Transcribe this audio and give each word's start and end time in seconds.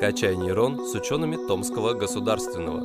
«Качай 0.00 0.34
нейрон» 0.34 0.86
с 0.86 0.94
учеными 0.94 1.36
Томского 1.36 1.92
государственного. 1.92 2.80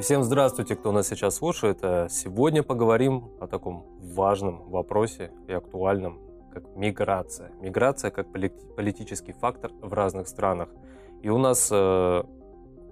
Всем 0.00 0.22
здравствуйте, 0.22 0.74
кто 0.74 0.90
нас 0.90 1.06
сейчас 1.06 1.34
слушает. 1.34 1.80
Э, 1.82 2.06
сегодня 2.08 2.62
поговорим 2.62 3.30
о 3.40 3.46
таком 3.46 3.84
важном 4.00 4.70
вопросе 4.70 5.32
и 5.48 5.52
актуальном, 5.52 6.18
как 6.50 6.64
миграция. 6.76 7.52
Миграция 7.60 8.10
как 8.10 8.32
политический 8.32 9.32
фактор 9.32 9.70
в 9.82 9.92
разных 9.92 10.26
странах. 10.28 10.70
И 11.20 11.28
у 11.28 11.36
нас 11.36 11.68
э, 11.70 12.22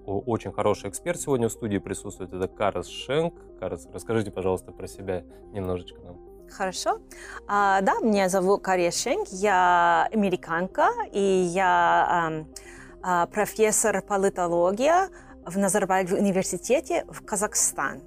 очень 0.05 0.51
хороший 0.51 0.91
эксперт 0.91 1.19
сегодня 1.19 1.47
в 1.47 1.51
студии 1.51 1.79
присутствует. 1.79 2.31
Это 2.33 2.47
Карас 2.47 2.87
Шенк. 2.87 3.33
Карас, 3.59 3.87
расскажите, 3.91 4.29
пожалуйста, 4.29 4.71
про 4.71 4.85
себя 4.85 5.23
немножечко 5.53 5.99
нам. 6.01 6.36
Хорошо. 6.49 6.99
А, 7.47 7.81
да, 7.81 7.99
меня 8.01 8.29
зовут 8.29 8.63
Кария 8.63 8.91
Шенк, 8.91 9.27
я 9.29 10.07
американка, 10.11 10.89
и 11.11 11.21
я 11.21 12.45
а, 13.01 13.25
профессор 13.27 14.01
политологии 14.01 14.91
в 15.45 15.57
Назарбаев 15.57 16.11
университете 16.11 17.05
в 17.09 17.23
Казахстан. 17.23 18.01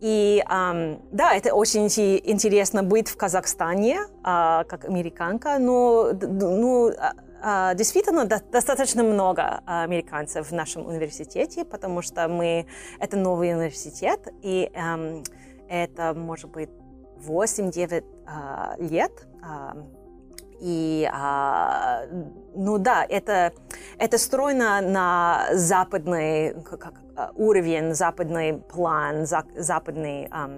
И 0.00 0.44
um, 0.50 1.00
да, 1.12 1.34
это 1.34 1.54
очень 1.54 1.86
интересно 1.86 2.82
быть 2.82 3.08
в 3.08 3.16
Казахстане 3.16 4.00
uh, 4.22 4.64
как 4.64 4.84
американка, 4.84 5.58
но 5.58 6.10
ну, 6.12 6.90
uh, 6.90 7.74
действительно 7.74 8.26
до, 8.26 8.42
достаточно 8.52 9.02
много 9.02 9.62
американцев 9.64 10.50
в 10.50 10.52
нашем 10.52 10.86
университете, 10.86 11.64
потому 11.64 12.02
что 12.02 12.28
мы 12.28 12.66
это 12.98 13.16
новый 13.16 13.54
университет, 13.54 14.28
и 14.42 14.70
um, 14.74 15.24
это 15.70 16.12
может 16.12 16.50
быть 16.50 16.68
8-9 17.28 18.04
а, 18.26 18.76
лет. 18.78 19.26
А, 19.42 19.76
и, 20.60 21.08
а, 21.12 22.06
ну 22.54 22.78
да, 22.78 23.04
это, 23.08 23.52
это 23.98 24.18
строено 24.18 24.80
на 24.80 25.48
западный 25.52 26.54
как, 26.64 26.94
уровень, 27.34 27.94
западный 27.94 28.54
план, 28.54 29.26
за, 29.26 29.44
западный 29.56 30.28
а, 30.30 30.50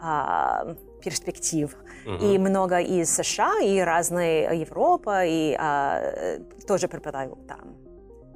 а, 0.00 0.76
перспектив. 1.02 1.74
Угу. 2.06 2.24
И 2.24 2.38
много 2.38 2.80
из 2.80 3.14
США, 3.14 3.60
и 3.60 3.80
разные 3.80 4.60
Европа, 4.60 5.24
и 5.24 5.56
а, 5.58 6.38
тоже 6.66 6.88
преподают 6.88 7.46
там. 7.46 7.76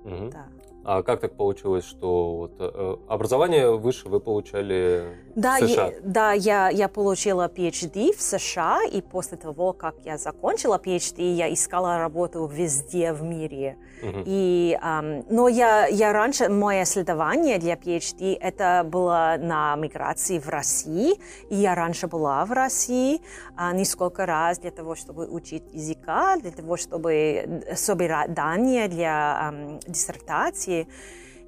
Угу. 0.05 0.31
Да. 0.31 0.47
А 0.85 1.03
как 1.03 1.21
так 1.21 1.35
получилось, 1.35 1.85
что 1.87 2.37
вот, 2.37 2.53
э, 2.59 2.97
образование 3.09 3.75
выше 3.75 4.09
вы 4.09 4.21
получали 4.21 5.17
да, 5.35 5.57
в 5.59 5.67
США? 5.67 5.87
Я, 5.87 5.93
да, 6.03 6.33
я, 6.33 6.69
я 6.69 6.89
получила 6.89 7.49
PhD 7.49 8.15
в 8.15 8.21
США, 8.21 8.81
и 8.85 9.01
после 9.01 9.39
того, 9.39 9.73
как 9.73 9.95
я 10.05 10.19
закончила 10.19 10.79
PhD, 10.85 11.23
я 11.33 11.53
искала 11.53 11.99
работу 11.99 12.47
везде 12.47 13.15
в 13.15 13.23
мире. 13.23 13.79
Угу. 14.03 14.23
И, 14.27 14.79
um, 14.83 15.25
но 15.31 15.49
я, 15.49 15.87
я 15.87 16.13
раньше, 16.13 16.51
мое 16.51 16.83
исследование 16.83 17.59
для 17.59 17.75
PhD, 17.75 18.37
это 18.39 18.85
было 18.85 19.37
на 19.39 19.77
миграции 19.77 20.39
в 20.39 20.49
России, 20.51 21.15
и 21.49 21.55
я 21.55 21.75
раньше 21.75 22.09
была 22.09 22.45
в 22.45 22.53
России 22.53 23.23
а, 23.57 23.73
несколько 23.73 24.27
раз 24.27 24.59
для 24.59 24.71
того, 24.71 24.95
чтобы 24.95 25.27
учить 25.27 25.63
языка, 25.73 26.37
для 26.37 26.51
того, 26.51 26.77
чтобы 26.77 27.65
собирать 27.75 28.35
данные 28.35 28.89
для 28.89 29.51
um, 29.51 29.81
диссертации, 29.87 30.74
профессии. 30.75 30.89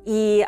И, 0.05 0.47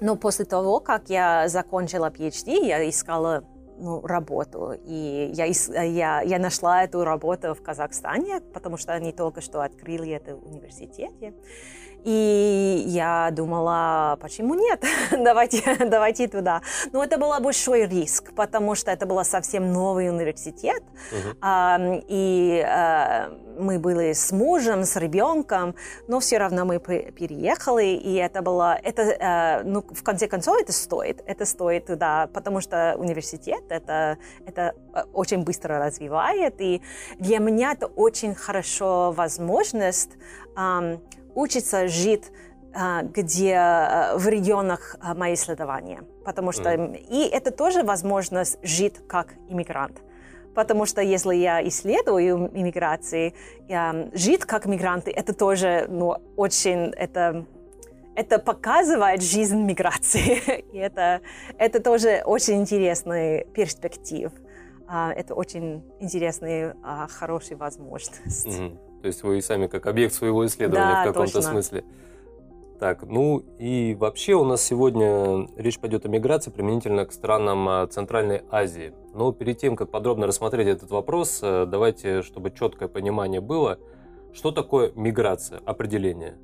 но 0.00 0.16
после 0.16 0.44
того, 0.44 0.80
как 0.80 1.10
я 1.10 1.48
закончила 1.48 2.10
PhD, 2.10 2.66
я 2.66 2.88
искала 2.88 3.44
ну, 3.78 4.00
работу. 4.06 4.74
И 4.84 5.30
я, 5.34 5.46
я, 5.82 6.22
я 6.22 6.38
нашла 6.38 6.84
эту 6.84 7.04
работу 7.04 7.54
в 7.54 7.62
Казахстане, 7.62 8.40
потому 8.54 8.76
что 8.76 8.92
они 8.92 9.12
только 9.12 9.40
что 9.40 9.62
открыли 9.62 10.10
это 10.12 10.36
в 10.36 10.46
университете. 10.46 11.34
И 12.04 12.84
я 12.86 13.30
думала, 13.32 14.16
почему 14.20 14.54
нет? 14.54 14.84
давайте, 15.10 15.76
давайте 15.86 16.28
туда. 16.28 16.62
Но 16.92 17.02
это 17.02 17.18
был 17.18 17.40
большой 17.40 17.86
риск, 17.86 18.32
потому 18.36 18.76
что 18.76 18.92
это 18.92 19.06
был 19.06 19.24
совсем 19.24 19.72
новый 19.72 20.08
университет. 20.08 20.84
Uh-huh. 20.84 21.36
А, 21.40 21.78
и 22.08 22.64
а, 22.64 23.36
мы 23.58 23.78
были 23.78 24.12
с 24.12 24.32
мужем, 24.32 24.84
с 24.84 24.96
ребенком, 24.96 25.74
но 26.08 26.20
все 26.20 26.38
равно 26.38 26.64
мы 26.64 26.78
переехали, 26.78 27.86
и 27.86 28.14
это 28.14 28.42
было, 28.42 28.78
это, 28.82 29.16
а, 29.20 29.62
ну, 29.64 29.82
в 29.82 30.02
конце 30.02 30.28
концов, 30.28 30.58
это 30.60 30.72
стоит, 30.72 31.22
это 31.26 31.44
стоит 31.44 31.86
туда, 31.86 32.28
потому 32.32 32.60
что 32.60 32.96
университет 32.98 33.64
это, 33.68 34.18
это 34.46 34.74
очень 35.12 35.42
быстро 35.42 35.78
развивает, 35.78 36.60
и 36.60 36.82
для 37.18 37.38
меня 37.38 37.72
это 37.72 37.86
очень 37.86 38.34
хорошо 38.34 39.12
возможность 39.12 40.10
учится 41.34 41.88
жить 41.88 42.24
а, 42.74 43.02
где 43.02 43.54
в 44.16 44.26
регионах 44.28 44.96
мои 45.16 45.34
исследования, 45.34 46.02
потому 46.24 46.52
что 46.52 46.70
mm. 46.74 47.06
и 47.08 47.28
это 47.28 47.50
тоже 47.50 47.82
возможность 47.82 48.58
жить 48.62 48.96
как 49.06 49.34
иммигрант, 49.48 50.00
потому 50.56 50.86
что 50.86 51.02
если 51.02 51.34
я 51.34 51.62
исследую 51.68 52.50
иммиграции, 52.52 53.34
жить 54.14 54.44
как 54.44 54.64
мигранты, 54.66 55.10
это 55.10 55.34
тоже 55.34 55.86
ну 55.88 56.16
очень 56.36 56.92
это 56.96 57.44
это 58.16 58.38
показывает 58.38 59.22
жизнь 59.22 59.60
миграции, 59.62 60.64
и 60.72 60.78
это 60.78 61.20
это 61.58 61.80
тоже 61.82 62.22
очень 62.24 62.60
интересный 62.62 63.46
перспектив. 63.54 64.32
Это 64.88 65.34
очень 65.34 65.82
интересная, 66.00 66.76
хорошая 67.10 67.58
возможность. 67.58 68.46
Mm-hmm. 68.46 69.00
То 69.02 69.06
есть 69.08 69.22
вы 69.24 69.42
сами 69.42 69.66
как 69.66 69.86
объект 69.86 70.14
своего 70.14 70.46
исследования 70.46 70.92
да, 70.92 71.02
в 71.02 71.06
каком-то 71.08 71.42
смысле. 71.42 71.84
Так, 72.78 73.04
ну 73.04 73.42
и 73.58 73.94
вообще 73.98 74.34
у 74.34 74.44
нас 74.44 74.62
сегодня 74.62 75.48
речь 75.56 75.78
пойдет 75.78 76.04
о 76.04 76.08
миграции 76.08 76.50
применительно 76.50 77.06
к 77.06 77.12
странам 77.12 77.66
а, 77.68 77.86
Центральной 77.86 78.42
Азии. 78.50 78.92
Но 79.14 79.32
перед 79.32 79.56
тем, 79.56 79.76
как 79.76 79.90
подробно 79.90 80.26
рассмотреть 80.26 80.68
этот 80.68 80.90
вопрос, 80.90 81.40
э, 81.42 81.64
давайте, 81.66 82.20
чтобы 82.20 82.50
четкое 82.50 82.88
понимание 82.88 83.40
было, 83.40 83.78
что 84.34 84.50
такое 84.52 84.92
миграция, 84.94 85.60
определение. 85.64 86.36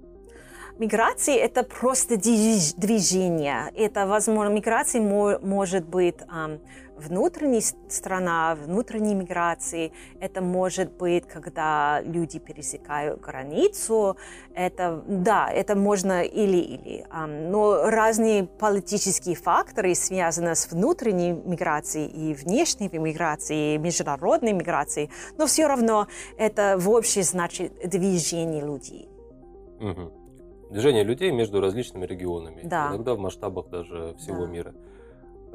Миграция– 0.78 1.34
это 1.37 1.65
просто 1.65 2.16
движение. 2.16 3.71
Это, 3.76 4.06
возможно, 4.06 4.54
миграция 4.54 5.03
может 5.03 5.84
быть 5.87 6.16
внутренняя 7.02 7.62
страна, 7.88 8.54
внутренней 8.54 9.14
миграции. 9.14 9.92
Это 10.20 10.40
может 10.40 10.92
быть, 10.92 11.26
когда 11.26 12.00
люди 12.02 12.38
пересекают 12.38 13.20
границу. 13.20 14.16
Это, 14.54 15.02
да, 15.06 15.50
это 15.50 15.74
можно 15.74 16.22
или-или. 16.22 17.06
Но 17.50 17.91
разные 17.91 18.44
политические 18.44 19.36
факторы 19.36 19.94
связаны 19.94 20.54
с 20.54 20.70
внутренней 20.70 21.32
миграцией 21.32 22.08
и 22.08 22.34
внешней 22.34 22.88
миграцией, 22.92 23.74
и 23.74 23.78
международной 23.78 24.52
миграцией. 24.52 25.10
Но 25.38 25.46
все 25.46 25.66
равно 25.66 26.06
это 26.38 26.76
в 26.78 26.91
общем 26.91 27.22
значит 27.22 27.72
движение 27.88 28.64
людей. 28.64 29.08
Угу 29.80 30.22
движение 30.72 31.04
людей 31.04 31.30
между 31.30 31.60
различными 31.60 32.06
регионами, 32.06 32.62
да. 32.64 32.88
иногда 32.91 33.14
в 33.14 33.18
масштабах 33.18 33.68
даже 33.68 34.14
всего 34.18 34.46
да. 34.46 34.50
мира. 34.50 34.74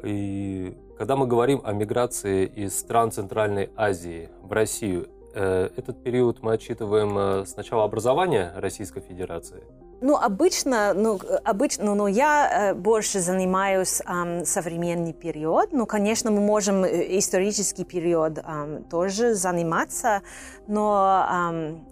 И 0.04 0.76
когда 0.98 1.14
мы 1.14 1.28
говорим 1.28 1.60
о 1.64 1.72
миграции 1.72 2.44
из 2.44 2.76
стран 2.76 3.12
Центральной 3.12 3.70
Азии 3.76 4.28
в 4.42 4.52
Россию, 4.52 5.08
э, 5.32 5.70
этот 5.76 6.02
период 6.02 6.42
мы 6.42 6.54
отчитываем 6.54 7.16
э, 7.16 7.46
с 7.46 7.56
начала 7.56 7.84
образования 7.84 8.52
Российской 8.56 9.00
Федерации. 9.00 9.62
Ну, 10.00 10.16
обычно, 10.16 10.94
ну, 10.94 11.20
обычно, 11.44 11.84
ну, 11.84 11.94
ну 11.94 12.06
я 12.08 12.72
э, 12.72 12.74
больше 12.74 13.20
занимаюсь 13.20 14.00
эм, 14.00 14.44
современный 14.44 15.12
период. 15.12 15.72
Ну, 15.72 15.86
конечно, 15.86 16.32
мы 16.32 16.40
можем 16.40 16.84
исторический 16.84 17.84
период 17.84 18.38
эм, 18.38 18.82
тоже 18.84 19.34
заниматься, 19.34 20.22
но 20.66 21.26
эм, 21.30 21.86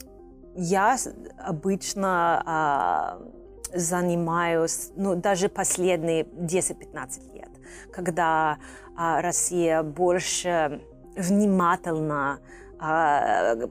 я 0.56 0.96
обычно 1.38 3.18
э, 3.22 3.78
занимаюсь, 3.78 4.90
ну, 4.96 5.14
даже 5.14 5.48
последние 5.48 6.24
10-15 6.24 7.34
лет, 7.34 7.35
когда 7.92 8.58
э, 8.96 9.20
Россия 9.20 9.82
больше 9.82 10.80
внимательно 11.16 12.40
э, 12.80 13.66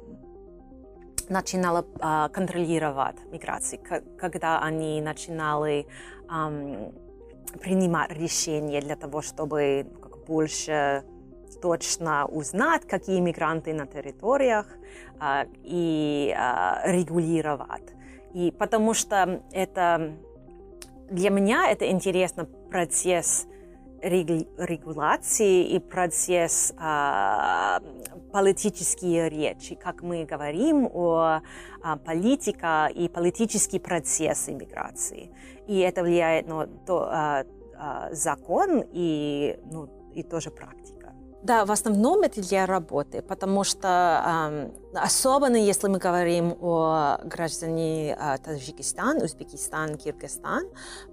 начинала 1.30 1.86
э, 2.00 2.30
контролировать 2.34 3.18
миграцию, 3.32 3.80
когда 4.18 4.60
они 4.60 5.02
начинали 5.02 5.88
э, 6.30 6.92
принимать 7.62 8.12
решения 8.12 8.82
для 8.82 8.96
того, 8.96 9.22
чтобы 9.22 9.88
как, 10.02 10.26
больше 10.26 11.04
точно 11.62 12.26
узнать, 12.26 12.86
какие 12.88 13.20
мигранты 13.20 13.74
на 13.74 13.88
территориях 13.88 14.68
а, 15.20 15.46
и 15.64 16.34
а, 16.38 16.82
регулировать. 16.86 17.94
И 18.34 18.52
потому 18.52 18.94
что 18.94 19.42
это 19.52 20.14
для 21.10 21.30
меня 21.30 21.70
это 21.72 21.90
интересный 21.90 22.46
процесс 22.46 23.48
регуляции 24.06 25.68
и 25.68 25.80
процесс 25.80 26.74
а, 26.78 27.82
политические 28.32 29.30
речи, 29.30 29.76
как 29.76 30.04
мы 30.04 30.26
говорим 30.26 30.88
о 30.94 31.42
а, 31.82 31.98
политике 31.98 32.92
и 32.94 33.10
политический 33.10 33.80
процесс 33.80 34.50
иммиграции. 34.50 35.32
И 35.68 35.80
это 35.80 36.04
влияет 36.04 36.48
на 36.48 36.68
то, 36.68 37.08
а, 37.10 37.46
а, 37.78 38.14
закон 38.14 38.84
и, 38.92 39.60
ну, 39.72 39.90
и 40.14 40.24
тоже 40.24 40.52
практика. 40.52 40.95
Да, 41.46 41.64
в 41.64 41.72
основном 41.72 42.24
это 42.24 42.42
для 42.42 42.66
работы, 42.66 43.22
потому 43.22 43.64
что 43.64 44.72
особенно 44.96 45.58
если 45.58 45.88
мы 45.88 46.00
говорим 46.00 46.58
о 46.60 47.20
граждане 47.24 48.18
э, 48.20 48.38
Таджикистан, 48.44 49.22
Узбекистан, 49.22 49.96
Киргизстан, 49.96 50.64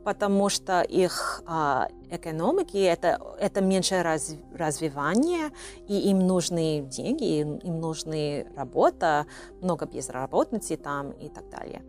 потому 0.05 0.49
что 0.49 0.81
их 0.81 1.43
э, 1.46 1.87
экономики 2.11 2.79
это, 2.79 3.20
это 3.40 3.61
меньше 3.61 4.02
раз, 4.02 4.34
развивание, 4.55 5.50
и 5.87 5.99
им 6.08 6.26
нужны 6.26 6.81
деньги, 6.81 7.40
им, 7.40 7.58
им 7.58 7.81
нужны 7.81 8.46
работа, 8.56 9.26
много 9.61 9.85
безработицы 9.85 10.78
там 10.78 11.11
и 11.11 11.28
так 11.28 11.50
далее. 11.50 11.82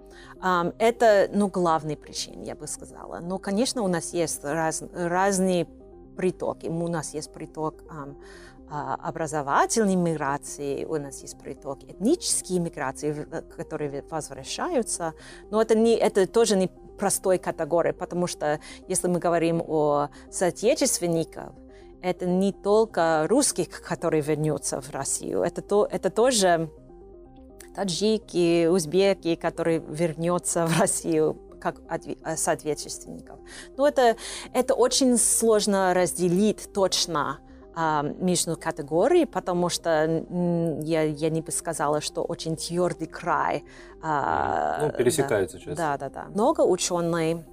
Это, 0.79 1.29
ну, 1.33 1.47
главная 1.47 1.95
причина, 1.95 2.43
я 2.43 2.55
бы 2.55 2.67
сказала. 2.67 3.19
Но, 3.19 3.39
конечно, 3.39 3.81
у 3.83 3.87
нас 3.87 4.13
есть 4.13 4.43
раз, 4.43 4.83
разные 4.93 5.65
приток. 6.15 6.63
И 6.63 6.69
у 6.69 6.87
нас 6.87 7.13
есть 7.13 7.31
приток 7.31 7.83
um, 7.83 8.15
образовательной 8.69 9.95
миграции, 9.95 10.85
у 10.85 10.97
нас 10.97 11.21
есть 11.21 11.37
приток 11.37 11.83
этнические 11.83 12.59
миграции, 12.59 13.27
которые 13.55 14.03
возвращаются, 14.09 15.13
но 15.51 15.61
это, 15.61 15.75
не, 15.75 15.95
это 15.95 16.25
тоже 16.25 16.55
не 16.55 16.69
простой 16.97 17.37
категории, 17.37 17.91
потому 17.91 18.25
что 18.25 18.59
если 18.87 19.07
мы 19.07 19.19
говорим 19.19 19.61
о 19.67 20.09
соотечественниках, 20.31 21.51
это 22.01 22.25
не 22.25 22.51
только 22.51 23.27
русских, 23.29 23.81
которые 23.81 24.21
вернутся 24.21 24.81
в 24.81 24.89
Россию, 24.91 25.41
это, 25.43 25.61
то, 25.61 25.87
это 25.89 26.09
тоже 26.09 26.69
таджики, 27.75 28.67
узбеки, 28.67 29.35
которые 29.35 29.79
вернутся 29.79 30.65
в 30.65 30.79
Россию 30.79 31.37
как 31.63 31.81
соотечественников. 32.35 33.39
Но 33.77 33.87
это, 33.87 34.17
это 34.53 34.73
очень 34.73 35.17
сложно 35.17 35.93
разделить 35.93 36.69
точно 36.73 37.39
а, 37.75 38.03
между 38.03 38.55
категорий, 38.57 39.25
потому 39.25 39.69
что 39.69 40.25
я, 40.83 41.03
я 41.03 41.29
не 41.29 41.41
бы 41.41 41.51
сказала, 41.51 42.01
что 42.01 42.21
очень 42.21 42.55
твердый 42.55 43.07
край. 43.07 43.63
А, 44.01 44.85
ну, 44.85 44.91
пересекаются 44.91 45.57
да, 45.57 45.63
часто. 45.63 45.75
Да, 45.75 45.97
да, 45.97 46.09
да. 46.09 46.25
Много 46.29 46.61
ученых 46.61 47.45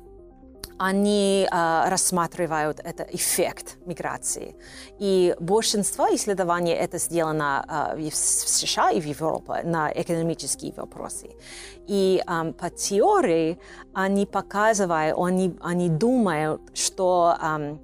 они 0.80 1.46
э, 1.50 1.88
рассматривают 1.90 2.80
это 2.80 3.02
эффект 3.02 3.76
миграции. 3.84 4.56
И 4.98 5.36
большинство 5.38 6.06
исследований 6.14 6.72
это 6.72 6.98
сделано 6.98 7.94
э, 7.96 8.10
в 8.10 8.14
США 8.14 8.90
и 8.90 9.00
в 9.00 9.04
Европе 9.04 9.62
на 9.64 9.92
экономические 9.92 10.72
вопросы. 10.72 11.28
И 11.86 12.22
э, 12.26 12.52
по 12.52 12.70
теории 12.70 13.58
они 13.92 14.24
показывают, 14.24 15.18
они, 15.18 15.54
они 15.60 15.90
думают, 15.90 16.62
что 16.72 17.36
э, 17.38 17.76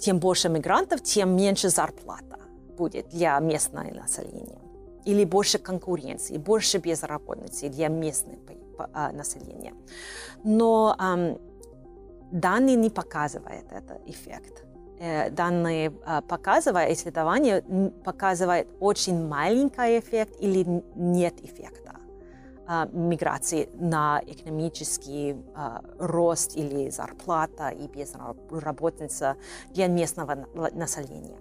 тем 0.00 0.18
больше 0.18 0.48
мигрантов, 0.48 1.02
тем 1.02 1.36
меньше 1.36 1.68
зарплата 1.68 2.38
будет 2.76 3.10
для 3.10 3.38
местного 3.38 3.94
населения. 3.94 4.58
Или 5.04 5.24
больше 5.24 5.58
конкуренции, 5.58 6.38
больше 6.38 6.78
безработицы 6.78 7.68
для 7.68 7.88
местного 7.88 8.38
населения. 9.12 9.72
Но 10.42 10.96
данные 12.34 12.76
не 12.76 12.90
показывают 12.90 13.72
этот 13.72 14.00
эффект. 14.06 14.64
Э, 14.98 15.30
данные 15.30 15.92
э, 16.06 16.20
показывают, 16.22 16.90
исследования 16.90 17.62
показывают 18.04 18.68
очень 18.80 19.26
маленький 19.26 19.98
эффект 19.98 20.34
или 20.40 20.82
нет 20.96 21.34
эффекта 21.44 21.96
э, 22.68 22.86
миграции 22.92 23.68
на 23.74 24.20
экономический 24.26 25.36
рост 25.98 26.56
или 26.56 26.90
зарплата 26.90 27.68
и 27.68 27.86
безработица 27.86 29.36
для 29.70 29.86
местного 29.86 30.46
населения. 30.72 31.38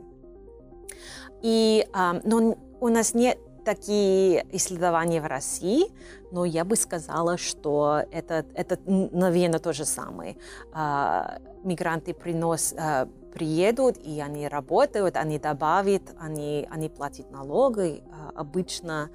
И, 1.41 1.85
но 2.23 2.55
у 2.79 2.87
нас 2.87 3.13
нет 3.13 3.37
такие 3.63 4.45
исследования 4.51 5.21
в 5.21 5.25
России, 5.25 5.91
но 6.31 6.45
я 6.45 6.65
бы 6.65 6.75
сказала, 6.75 7.37
что 7.37 8.03
это, 8.11 8.45
это 8.53 8.77
наверное, 8.85 9.59
то 9.59 9.73
же 9.73 9.85
самое. 9.85 10.37
А, 10.71 11.39
мигранты 11.63 12.13
приносят 12.13 12.77
а, 12.77 13.07
приедут, 13.33 13.97
и 13.97 14.21
они 14.21 14.47
работают, 14.47 15.17
они 15.17 15.39
добавят, 15.39 16.03
они, 16.19 16.67
они 16.69 16.89
платят 16.89 17.31
налоги. 17.31 18.03
А, 18.11 18.31
обычно 18.35 19.09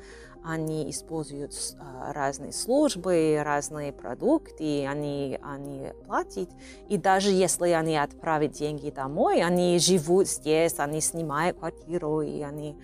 они 0.45 0.89
используют 0.89 1.53
разные 2.13 2.53
службы, 2.53 3.41
разные 3.45 3.93
продукты, 3.93 4.87
они, 4.87 5.39
они 5.43 5.93
платят. 6.07 6.49
И 6.89 6.97
даже 6.97 7.31
если 7.31 7.71
они 7.71 7.97
отправят 7.97 8.53
деньги 8.53 8.91
домой, 8.91 9.43
они 9.43 9.79
живут 9.79 10.29
здесь, 10.29 10.79
они 10.79 11.01
снимают 11.01 11.59
квартиру, 11.59 12.23
и 12.23 12.41
они 12.43 12.77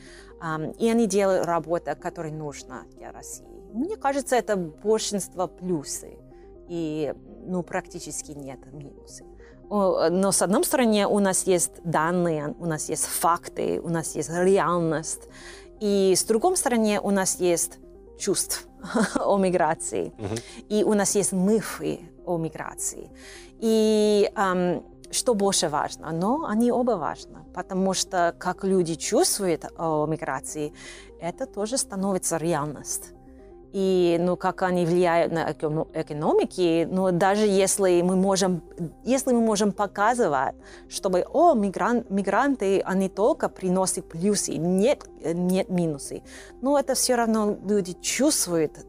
и 0.79 0.89
они 0.89 1.07
делают 1.07 1.47
работу, 1.47 1.91
которая 2.01 2.33
нужна 2.33 2.83
для 2.97 3.13
России. 3.13 3.47
Мне 3.73 3.97
кажется, 3.97 4.37
это 4.37 4.57
большинство 4.57 5.49
плюсы, 5.49 6.19
и 6.69 7.15
ну, 7.47 7.63
практически 7.63 8.33
нет 8.33 8.61
минусов. 8.73 9.27
Но 9.71 10.31
с 10.31 10.43
одной 10.43 10.65
стороны 10.65 11.07
у 11.07 11.19
нас 11.19 11.47
есть 11.47 11.83
данные, 11.85 12.55
у 12.59 12.67
нас 12.67 12.89
есть 12.89 13.05
факты, 13.07 13.81
у 13.81 13.89
нас 13.89 14.15
есть 14.15 14.31
реальность, 14.31 15.29
и 15.81 16.15
с 16.15 16.25
другой 16.25 16.57
стороны 16.57 17.01
у 17.01 17.11
нас 17.11 17.41
есть 17.41 17.79
чувств 18.19 18.69
о 19.17 19.39
миграции, 19.39 20.13
mm-hmm. 20.17 20.67
и 20.69 20.85
у 20.85 20.95
нас 20.95 21.15
есть 21.15 21.33
мифы 21.33 22.01
о 22.27 22.37
миграции. 22.37 23.11
И 23.61 24.31
эм, 24.37 24.85
что 25.15 25.35
больше 25.35 25.69
важно, 25.69 26.13
но 26.13 26.45
они 26.47 26.71
оба 26.71 26.93
важны, 26.93 27.45
потому 27.55 27.95
что 27.95 28.35
как 28.39 28.65
люди 28.65 28.95
чувствуют 28.95 29.65
о 29.79 30.07
миграции, 30.07 30.73
это 31.21 31.47
тоже 31.47 31.79
становится 31.79 32.37
реальность 32.37 33.13
и 33.75 34.19
ну, 34.21 34.37
как 34.37 34.63
они 34.63 34.87
влияют 34.87 35.33
на 35.33 35.51
экономики, 35.51 36.87
но 36.89 37.11
даже 37.11 37.45
если 37.45 38.03
мы 38.03 38.15
можем, 38.15 38.63
если 39.03 39.33
мы 39.33 39.41
можем 39.41 39.73
показывать, 39.73 40.55
чтобы, 40.89 41.27
о, 41.33 41.55
мигрант, 41.55 42.09
мигранты, 42.09 42.81
они 42.83 43.09
только 43.09 43.49
приносят 43.49 44.09
плюсы, 44.09 44.53
нет, 44.55 45.05
нет 45.25 45.71
минусы, 45.71 46.23
но 46.63 46.79
это 46.79 46.95
все 46.95 47.17
равно 47.17 47.59
люди 47.65 47.95
чувствуют 47.95 48.87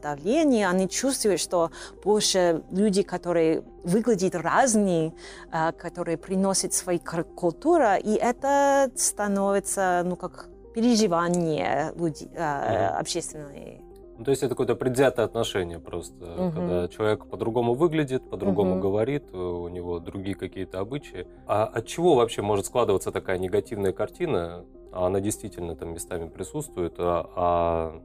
давление, 0.00 0.68
они 0.68 0.88
чувствуют, 0.88 1.40
что 1.40 1.72
больше 2.04 2.62
люди, 2.70 3.02
которые 3.02 3.64
выглядят 3.82 4.36
разные, 4.36 5.14
а, 5.50 5.72
которые 5.72 6.16
приносят 6.16 6.72
свою 6.74 7.00
культуру, 7.00 7.86
и 8.00 8.12
это 8.12 8.88
становится, 8.94 10.02
ну, 10.04 10.14
как 10.14 10.48
переживание 10.74 11.92
людей, 11.96 12.28
mm-hmm. 12.28 12.98
общественной 12.98 13.87
ну, 14.18 14.24
то 14.24 14.32
есть 14.32 14.42
это 14.42 14.50
какое-то 14.50 14.74
предвзятое 14.74 15.24
отношение 15.24 15.78
просто, 15.78 16.24
угу. 16.24 16.50
когда 16.52 16.88
человек 16.88 17.26
по-другому 17.26 17.74
выглядит, 17.74 18.28
по-другому 18.28 18.72
угу. 18.72 18.80
говорит, 18.80 19.24
э, 19.32 19.36
у 19.36 19.68
него 19.68 20.00
другие 20.00 20.34
какие-то 20.34 20.80
обычаи. 20.80 21.28
А 21.46 21.64
от 21.64 21.86
чего 21.86 22.16
вообще 22.16 22.42
может 22.42 22.66
складываться 22.66 23.12
такая 23.12 23.38
негативная 23.38 23.92
картина? 23.92 24.64
А 24.90 25.06
она 25.06 25.20
действительно 25.20 25.76
там 25.76 25.94
местами 25.94 26.28
присутствует, 26.28 26.94
а, 26.98 27.30
а 27.36 28.02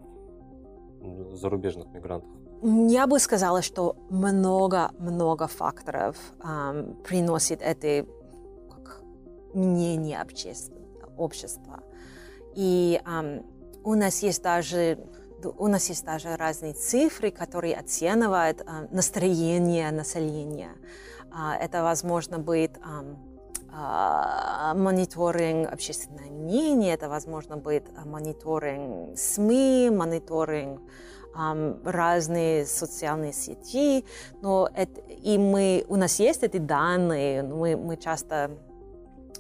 зарубежных 1.34 1.88
мигрантов? 1.94 2.30
Я 2.62 3.08
бы 3.08 3.18
сказала, 3.18 3.64
что 3.64 3.96
много-много 4.12 5.48
факторов 5.48 6.16
эм, 6.44 6.96
приносит 7.04 7.62
это 7.62 8.06
как, 8.70 9.02
мнение 9.56 10.22
общества. 10.22 10.78
общества. 11.18 11.80
И 12.56 13.02
эм, 13.04 13.44
у 13.84 13.96
нас 13.96 14.24
есть 14.24 14.44
даже 14.44 15.00
у 15.46 15.68
нас 15.68 15.90
есть 15.90 16.06
даже 16.06 16.36
разные 16.36 16.74
цифры, 16.74 17.32
которые 17.32 17.76
оценивают 17.76 18.62
э, 18.62 18.88
настроение 18.92 19.92
населения. 19.92 20.72
Э, 21.32 21.54
это, 21.60 21.84
возможно, 21.84 22.40
быть 22.40 22.72
э, 22.72 24.74
мониторинг 24.76 25.72
общественного 25.72 26.28
мнения, 26.28 26.94
это, 26.94 27.10
возможно, 27.10 27.58
быть 27.58 27.84
мониторинг 28.06 29.18
СМИ, 29.18 29.90
мониторинг 29.92 30.82
разные 31.84 32.68
социальные 32.68 33.34
сети, 33.34 34.06
но 34.44 34.70
это, 34.76 35.02
и 35.02 35.40
мы, 35.40 35.84
у 35.88 35.96
нас 35.96 36.20
есть 36.20 36.44
эти 36.44 36.58
данные, 36.58 37.42
мы, 37.42 37.76
мы 37.76 37.98
часто 37.98 38.52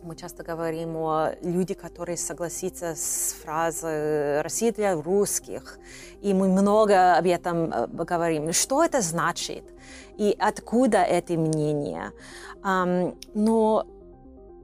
мы 0.03 0.15
часто 0.15 0.43
говорим 0.43 0.95
о 0.97 1.31
людях, 1.41 1.77
которые 1.77 2.17
согласятся 2.17 2.95
с 2.95 3.35
фразой 3.43 4.41
«Россия 4.41 4.71
для 4.71 4.95
русских». 4.95 5.79
И 6.21 6.33
мы 6.33 6.47
много 6.49 7.17
об 7.17 7.25
этом 7.25 7.71
э, 7.71 7.87
говорим. 7.87 8.53
Что 8.53 8.83
это 8.83 9.01
значит? 9.01 9.63
И 10.17 10.35
откуда 10.39 10.97
это 10.99 11.33
мнение? 11.33 12.11
Но 12.63 13.85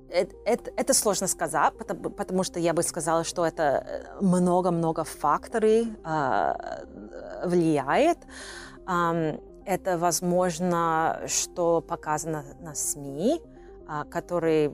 это, 0.10 0.36
это, 0.46 0.72
это 0.76 0.94
сложно 0.94 1.28
сказать, 1.28 1.74
потому, 1.78 2.10
потому 2.10 2.44
что 2.44 2.60
я 2.60 2.74
бы 2.74 2.84
сказала, 2.84 3.24
что 3.24 3.46
это 3.46 4.06
много-много 4.22 5.04
факторов 5.04 5.88
э, 6.06 6.54
влияет. 7.46 8.18
Э, 8.88 9.38
это, 9.66 9.98
возможно, 9.98 11.22
что 11.28 11.82
показано 11.82 12.44
на 12.60 12.74
СМИ, 12.74 13.40
э, 13.40 14.04
которые 14.10 14.72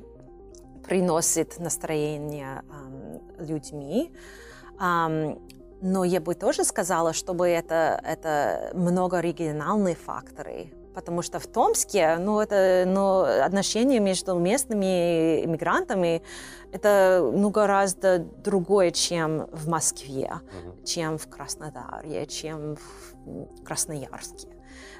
приносят 0.87 1.59
настроение 1.59 2.63
э, 2.69 3.43
людьми. 3.43 4.13
Э, 4.79 5.35
но 5.81 6.03
я 6.03 6.21
бы 6.21 6.35
тоже 6.35 6.63
сказала, 6.63 7.13
чтобы 7.13 7.47
это, 7.47 8.01
это 8.03 8.71
много 8.73 9.19
региональные 9.19 9.95
факторы, 9.95 10.71
потому 10.95 11.21
что 11.21 11.39
в 11.39 11.47
Томске, 11.47 12.17
ну, 12.17 12.39
это, 12.39 12.85
ну, 12.87 13.21
отношения 13.21 13.99
между 13.99 14.35
местными 14.35 15.45
иммигрантами, 15.45 16.23
это, 16.71 17.29
ну, 17.33 17.49
гораздо 17.49 18.19
другое, 18.19 18.91
чем 18.91 19.47
в 19.51 19.67
Москве, 19.67 20.31
mm-hmm. 20.31 20.85
чем 20.85 21.17
в 21.17 21.27
Краснодаре, 21.27 22.25
чем 22.25 22.77
в 22.77 23.63
Красноярске. 23.63 24.47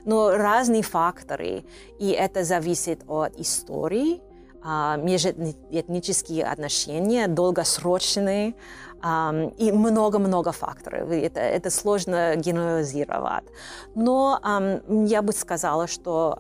Но 0.04 0.32
разные 0.32 0.84
факторы, 0.84 1.64
и 2.00 2.10
это 2.10 2.44
зависит 2.44 3.04
от 3.08 3.40
истории, 3.40 4.22
межэтнические 4.66 6.46
отношения, 6.46 7.28
долгосрочные, 7.28 8.56
и 9.58 9.72
много-много 9.72 10.52
факторов. 10.52 11.12
Это, 11.12 11.40
это 11.40 11.70
сложно 11.70 12.36
генерализировать. 12.38 13.46
Но 13.94 14.40
я 14.90 15.22
бы 15.22 15.32
сказала, 15.32 15.86
что 15.86 16.36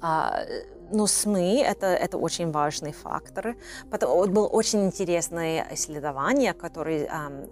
а, 0.00 0.44
ну, 0.92 1.06
СМИ 1.06 1.62
это, 1.62 1.86
это 1.86 2.18
очень 2.18 2.50
важный 2.50 2.92
фактор. 2.92 3.56
Потом, 3.90 4.10
вот 4.10 4.30
было 4.30 4.46
очень 4.46 4.86
интересное 4.86 5.66
исследование, 5.72 6.52
которое 6.52 7.08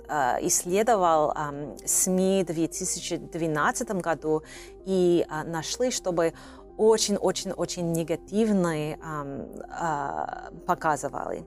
э, 0.08 0.46
исследовал 0.46 1.32
э, 1.32 1.76
СМИ 1.84 2.44
в 2.48 2.52
2012 2.52 3.90
году 4.02 4.42
и 4.86 5.26
э, 5.28 5.42
нашли, 5.44 5.90
чтобы 5.90 6.32
очень-очень-очень 6.78 7.92
негативные 7.92 8.98
э, 9.02 9.46
э, 9.80 10.54
показывали. 10.66 11.44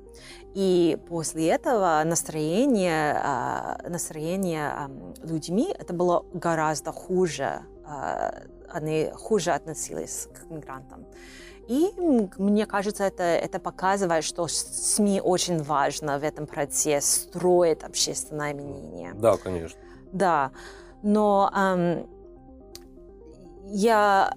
И 0.54 0.98
после 1.08 1.48
этого 1.48 2.04
настроение, 2.06 3.16
э, 3.16 3.90
настроение 3.90 4.74
э, 4.76 5.28
людьми 5.28 5.74
это 5.80 5.94
было 5.94 6.26
гораздо 6.34 6.92
хуже. 6.92 7.62
Э, 7.86 8.46
они 8.70 9.12
хуже 9.16 9.52
относились 9.52 10.28
к 10.34 10.52
мигрантам. 10.52 11.06
И 11.68 11.94
мне 12.38 12.66
кажется, 12.66 13.06
это, 13.06 13.24
это 13.24 13.60
показывает, 13.60 14.26
что 14.26 14.48
СМИ 14.48 15.22
очень 15.22 15.64
важно 15.64 16.20
в 16.20 16.24
этом 16.24 16.46
процессе 16.46 17.00
строить 17.00 17.84
общественное 17.84 18.54
мнение. 18.54 19.14
Да, 19.14 19.38
конечно. 19.38 19.80
Да, 20.12 20.52
но 21.02 21.50
эм, 21.56 22.10
я 23.68 24.34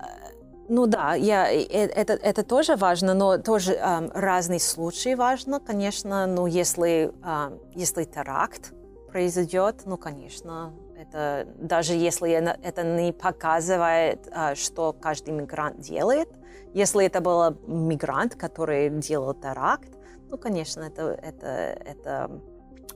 ну 0.68 0.87
да, 0.87 1.14
я, 1.14 1.52
э, 1.52 1.64
это, 1.64 2.14
это 2.14 2.42
тоже 2.42 2.76
важно, 2.76 3.14
но 3.14 3.38
тоже 3.38 3.73
э, 3.73 4.09
разные 4.14 4.61
случаи 4.61 5.14
важно, 5.14 5.61
конечно. 5.61 6.26
Ну, 6.26 6.47
если, 6.47 7.12
э, 7.23 7.59
если 7.75 8.04
теракт 8.04 8.73
произойдет, 9.09 9.83
ну, 9.85 9.97
конечно, 9.97 10.73
это, 10.97 11.47
даже 11.59 11.94
если 11.94 12.33
это 12.33 12.83
не 12.83 13.12
показывает, 13.12 14.26
э, 14.30 14.54
что 14.54 14.92
каждый 14.92 15.35
мигрант 15.35 15.80
делает, 15.80 16.28
если 16.73 17.04
это 17.04 17.21
был 17.21 17.56
мигрант, 17.66 18.35
который 18.35 18.90
делал 18.90 19.35
теракт, 19.35 19.90
ну, 20.30 20.38
конечно, 20.38 20.83
это, 20.83 21.02
это, 21.23 21.47
это 21.47 22.30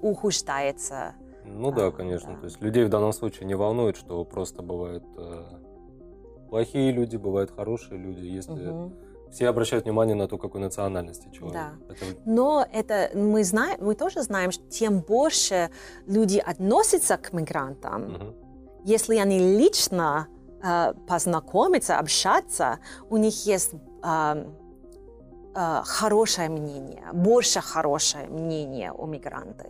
ухудшается. 0.01 1.15
Ну 1.45 1.71
да, 1.71 1.91
конечно. 1.91 2.35
Да. 2.35 2.41
То 2.41 2.45
есть 2.47 2.61
людей 2.61 2.85
в 2.85 2.89
данном 2.89 3.13
случае 3.13 3.47
не 3.47 3.55
волнует, 3.55 3.97
что 3.97 4.25
просто 4.25 4.63
бывает 4.63 5.05
э, 5.17 5.45
плохие 6.49 6.93
люди, 6.93 7.17
бывают 7.17 7.51
хорошие 7.51 7.99
люди, 7.99 8.25
если 8.25 8.69
угу. 8.69 8.93
все 9.31 9.49
обращают 9.49 9.85
внимание 9.85 10.15
на 10.15 10.27
то, 10.27 10.39
какой 10.39 10.61
национальности 10.61 11.29
человек. 11.33 11.55
Да. 11.55 11.93
Это... 11.93 12.05
Но 12.25 12.67
это 12.73 13.11
мы 13.15 13.45
знаем, 13.45 13.79
мы 13.81 13.95
тоже 13.95 14.23
знаем, 14.23 14.51
что 14.51 14.65
тем 14.69 15.01
больше 15.01 15.71
люди 16.07 16.39
относятся 16.39 17.17
к 17.17 17.33
мигрантам, 17.33 18.15
угу. 18.15 18.35
если 18.85 19.17
они 19.17 19.39
лично 19.39 20.29
э, 20.63 20.95
познакомятся, 21.07 21.99
общаться, 21.99 22.79
у 23.11 23.17
них 23.17 23.47
есть 23.47 23.73
э, 24.03 24.47
хорошее 25.55 26.49
мнение, 26.49 27.05
больше 27.13 27.61
хорошее 27.61 28.27
мнение 28.29 28.93
о 28.93 29.07
мигранте, 29.07 29.67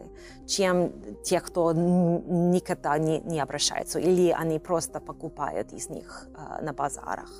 чем 0.46 0.92
те, 1.22 1.40
кто 1.40 1.72
никогда 1.72 2.98
не, 2.98 3.20
не 3.20 3.40
обращается, 3.40 3.98
или 3.98 4.30
они 4.30 4.58
просто 4.58 5.00
покупают 5.00 5.72
из 5.72 5.88
них 5.88 6.28
э, 6.34 6.64
на 6.64 6.72
базарах. 6.72 7.30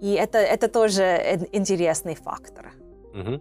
И 0.00 0.12
это, 0.12 0.38
это 0.38 0.68
тоже 0.68 1.48
интересный 1.52 2.14
фактор. 2.14 2.72
Угу. 3.14 3.40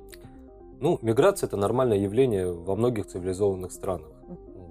Ну, 0.79 0.99
миграция– 1.01 1.47
это 1.49 1.57
нормальное 1.57 1.97
явление 1.97 2.51
во 2.51 2.75
многих 2.75 3.07
цивилизованных 3.07 3.71
странах, 3.71 4.11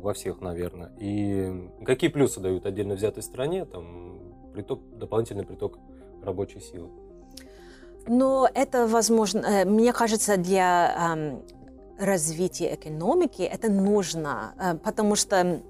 во 0.03 0.13
всех, 0.13 0.41
наверное. 0.41 0.93
И 0.99 1.71
какие 1.85 2.11
плюсы 2.11 2.41
дают 2.41 2.67
отдельно 2.67 2.95
взятой 2.95 3.23
стране, 3.23 3.65
там, 3.65 4.19
приток, 4.53 4.81
дополнительный 4.99 5.45
приток 5.45 5.79
рабочей 6.23 6.61
силы? 6.61 6.89
Но 8.07 8.49
это 8.53 8.87
возможно, 8.87 9.47
э, 9.47 9.65
мне 9.65 9.93
кажется, 9.93 10.37
для 10.37 11.17
развития 11.99 12.75
экономики 12.75 13.43
это 13.43 13.71
нужно, 13.71 14.55
э, 14.59 14.75
потому 14.75 15.17
что 15.17 15.63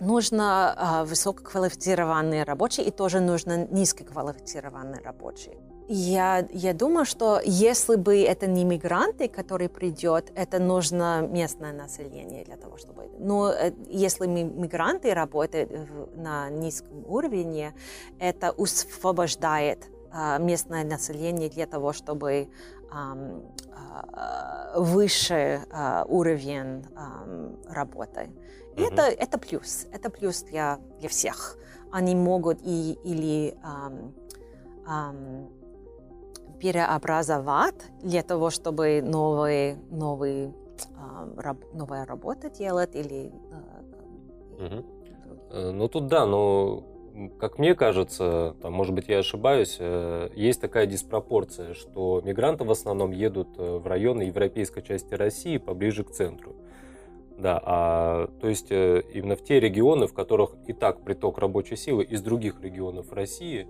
нужно 0.00 0.74
а, 0.76 1.04
высококвалифицированные 1.04 2.44
рабочие 2.44 2.86
и 2.86 2.90
тоже 2.90 3.20
нужно 3.20 3.66
низкоквалифицированные 3.70 5.02
рабочие. 5.02 5.58
Я, 5.88 6.46
я 6.52 6.72
думаю, 6.72 7.04
что 7.04 7.40
если 7.44 7.96
бы 7.96 8.22
это 8.22 8.46
не 8.46 8.64
мигранты, 8.64 9.28
которые 9.28 9.68
придет, 9.68 10.32
это 10.36 10.58
нужно 10.58 11.26
местное 11.28 11.72
население 11.72 12.44
для 12.44 12.56
того, 12.56 12.78
чтобы... 12.78 13.08
Но 13.18 13.50
э, 13.50 13.72
если 13.88 14.26
мигранты 14.26 15.12
работают 15.12 15.70
на 16.16 16.48
низком 16.48 17.04
уровне, 17.06 17.74
это 18.20 18.54
освобождает 18.56 19.90
местное 20.38 20.84
население 20.84 21.48
для 21.48 21.66
того, 21.66 21.92
чтобы 21.92 22.48
а, 22.90 23.16
выше 24.76 25.62
а, 25.70 26.04
уровень 26.08 26.84
работы. 27.68 28.30
И 28.76 28.80
mm-hmm. 28.80 28.92
это, 28.92 29.02
это 29.02 29.38
плюс. 29.38 29.86
Это 29.92 30.10
плюс 30.10 30.42
для, 30.42 30.78
для 30.98 31.08
всех. 31.08 31.56
Они 31.92 32.14
могут 32.14 32.60
и, 32.62 32.98
или 33.04 33.54
um, 33.64 34.12
um, 34.86 35.50
переобразовать 36.58 37.74
для 38.02 38.22
того, 38.22 38.50
чтобы 38.50 39.02
новые, 39.02 39.76
новые, 39.90 40.54
um, 40.96 41.40
раб, 41.40 41.58
новая 41.72 42.06
работа 42.06 42.48
делать 42.48 42.94
или... 42.94 43.32
Uh, 43.50 44.62
mm-hmm. 44.62 45.72
Ну 45.72 45.88
тут 45.88 46.06
да, 46.06 46.26
но 46.26 46.84
как 47.28 47.58
мне 47.58 47.74
кажется, 47.74 48.56
там, 48.62 48.72
может 48.72 48.94
быть, 48.94 49.08
я 49.08 49.18
ошибаюсь, 49.18 49.76
э, 49.78 50.30
есть 50.34 50.60
такая 50.60 50.86
диспропорция, 50.86 51.74
что 51.74 52.20
мигранты 52.24 52.64
в 52.64 52.70
основном 52.70 53.10
едут 53.10 53.48
э, 53.58 53.78
в 53.78 53.86
районы 53.86 54.22
европейской 54.22 54.82
части 54.82 55.14
России 55.14 55.58
поближе 55.58 56.04
к 56.04 56.10
центру. 56.10 56.56
Да, 57.36 57.60
а, 57.64 58.30
то 58.40 58.48
есть 58.48 58.70
э, 58.70 59.02
именно 59.14 59.34
в 59.34 59.42
те 59.42 59.60
регионы, 59.60 60.06
в 60.06 60.12
которых 60.12 60.54
и 60.66 60.72
так 60.72 61.02
приток 61.02 61.38
рабочей 61.38 61.76
силы 61.76 62.04
из 62.04 62.22
других 62.22 62.60
регионов 62.60 63.12
России 63.12 63.66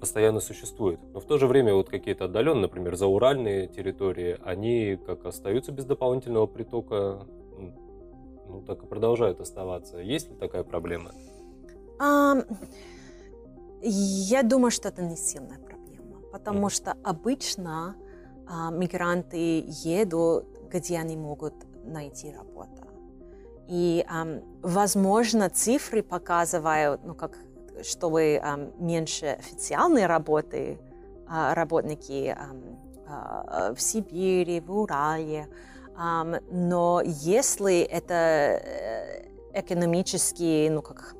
постоянно 0.00 0.40
существует. 0.40 1.00
Но 1.12 1.20
в 1.20 1.24
то 1.24 1.38
же 1.38 1.46
время 1.46 1.74
вот 1.74 1.88
какие-то 1.88 2.24
отдаленные, 2.24 2.62
например, 2.62 2.96
зауральные 2.96 3.68
территории, 3.68 4.38
они 4.44 4.98
как 5.06 5.26
остаются 5.26 5.72
без 5.72 5.84
дополнительного 5.84 6.46
притока, 6.46 7.26
ну 8.48 8.62
так 8.66 8.82
и 8.82 8.86
продолжают 8.86 9.40
оставаться. 9.40 9.98
Есть 9.98 10.30
ли 10.30 10.36
такая 10.36 10.64
проблема? 10.64 11.12
Я 13.80 14.42
думаю, 14.42 14.70
что 14.70 14.88
это 14.88 15.02
не 15.02 15.16
сильная 15.16 15.58
проблема, 15.58 16.20
потому 16.32 16.68
что 16.68 16.96
обычно 17.04 17.96
а, 18.46 18.70
мигранты 18.70 19.64
едут, 19.66 20.46
где 20.70 20.98
они 20.98 21.16
могут 21.16 21.54
найти 21.84 22.32
работу. 22.32 22.88
И, 23.68 24.04
возможно, 24.62 25.50
цифры 25.50 26.02
показывают, 26.02 27.02
ну, 27.04 27.14
как, 27.14 27.36
чтобы 27.82 28.42
меньше 28.78 29.26
официальной 29.26 30.06
работы 30.06 30.80
а, 31.28 31.54
работники 31.54 32.34
а, 33.06 33.74
в 33.74 33.80
Сибири, 33.80 34.60
в 34.60 34.72
Урале. 34.72 35.48
Но 36.50 37.02
если 37.04 37.80
это 37.80 38.14
э, 38.14 39.24
экономически, 39.52 40.68
ну, 40.68 40.80
как 40.80 41.16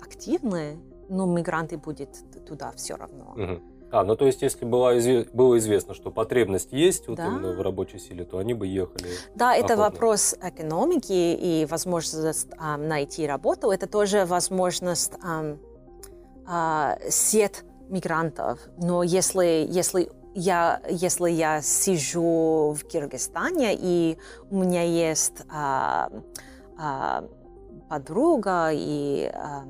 активные, 0.00 0.78
но 1.08 1.26
мигранты 1.26 1.76
будут 1.76 2.10
туда 2.46 2.72
все 2.76 2.96
равно. 2.96 3.34
Угу. 3.36 3.60
А, 3.90 4.02
ну 4.02 4.16
то 4.16 4.26
есть, 4.26 4.42
если 4.42 4.64
была 4.64 4.98
изве... 4.98 5.28
было 5.32 5.56
известно, 5.58 5.94
что 5.94 6.10
потребность 6.10 6.72
есть 6.72 7.06
вот 7.06 7.18
да. 7.18 7.26
именно 7.26 7.52
в 7.52 7.60
рабочей 7.60 7.98
силе, 7.98 8.24
то 8.24 8.38
они 8.38 8.52
бы 8.52 8.66
ехали. 8.66 9.08
Да, 9.36 9.52
охотно. 9.52 9.64
это 9.64 9.76
вопрос 9.76 10.34
экономики 10.42 11.12
и 11.12 11.66
возможность 11.70 12.48
а, 12.58 12.76
найти 12.76 13.26
работу. 13.26 13.70
Это 13.70 13.86
тоже 13.86 14.24
возможность 14.24 15.12
а, 15.22 15.56
а, 16.46 16.98
сеть 17.08 17.62
мигрантов. 17.88 18.58
Но 18.78 19.04
если, 19.04 19.64
если 19.68 20.10
я, 20.34 20.82
если 20.90 21.30
я 21.30 21.62
сижу 21.62 22.74
в 22.76 22.84
Киргизстане 22.88 23.76
и 23.78 24.18
у 24.50 24.56
меня 24.56 24.82
есть 24.82 25.42
а, 25.48 26.10
а, 26.76 27.24
подруга 27.94 28.70
и 28.72 29.30
а, 29.32 29.64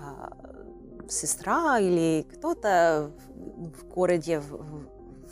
а, 0.00 0.32
сестра 1.08 1.78
или 1.78 2.26
кто-то 2.32 3.12
в 3.78 3.86
городе 3.94 4.40
в, 4.40 4.58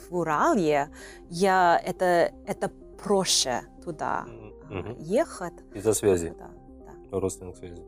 в 0.09 0.17
Урале, 0.17 0.89
я 1.31 1.81
это 1.85 2.33
это 2.47 2.71
проще 3.03 3.63
туда 3.85 4.25
mm-hmm. 4.71 4.97
ехать. 5.01 5.55
Из-за 5.75 5.95
связи. 5.95 6.33
Да, 6.39 6.51
да. 6.87 7.21
Родственных 7.21 7.57
связей. 7.57 7.85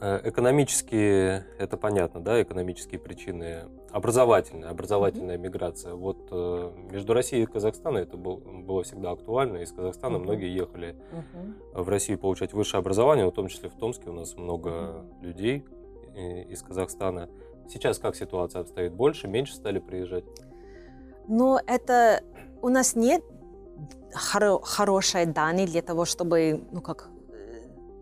Э, 0.00 0.20
экономические, 0.28 1.44
это 1.58 1.76
понятно, 1.76 2.20
да, 2.20 2.40
экономические 2.40 3.00
причины. 3.00 3.64
Образовательная, 3.90 4.70
образовательная 4.70 5.36
mm-hmm. 5.36 5.40
миграция. 5.40 5.94
Вот 5.94 6.28
э, 6.30 6.72
между 6.92 7.14
Россией 7.14 7.42
и 7.42 7.46
Казахстаном 7.46 8.02
это 8.02 8.16
был, 8.16 8.36
было 8.36 8.84
всегда 8.84 9.10
актуально. 9.10 9.56
Из 9.58 9.72
Казахстана 9.72 10.16
mm-hmm. 10.16 10.20
многие 10.20 10.54
ехали 10.54 10.94
mm-hmm. 10.94 11.82
в 11.82 11.88
Россию 11.88 12.18
получать 12.18 12.52
высшее 12.52 12.78
образование, 12.78 13.26
в 13.26 13.32
том 13.32 13.48
числе 13.48 13.68
в 13.68 13.74
Томске 13.74 14.10
у 14.10 14.12
нас 14.12 14.36
много 14.36 14.70
mm-hmm. 14.70 15.22
людей 15.22 15.64
э, 16.14 16.42
из 16.44 16.62
Казахстана. 16.62 17.28
Сейчас 17.68 17.98
как 17.98 18.14
ситуация 18.14 18.60
обстоит? 18.60 18.92
Больше, 18.92 19.26
меньше 19.26 19.56
стали 19.56 19.80
приезжать? 19.80 20.24
Ну, 21.26 21.58
это 21.66 22.22
у 22.62 22.68
нас 22.68 22.94
нет 22.94 23.24
хоро- 24.12 24.62
хорошей 24.62 25.26
данные 25.26 25.66
для 25.66 25.82
того, 25.82 26.04
чтобы, 26.04 26.62
ну, 26.70 26.80
как 26.80 27.10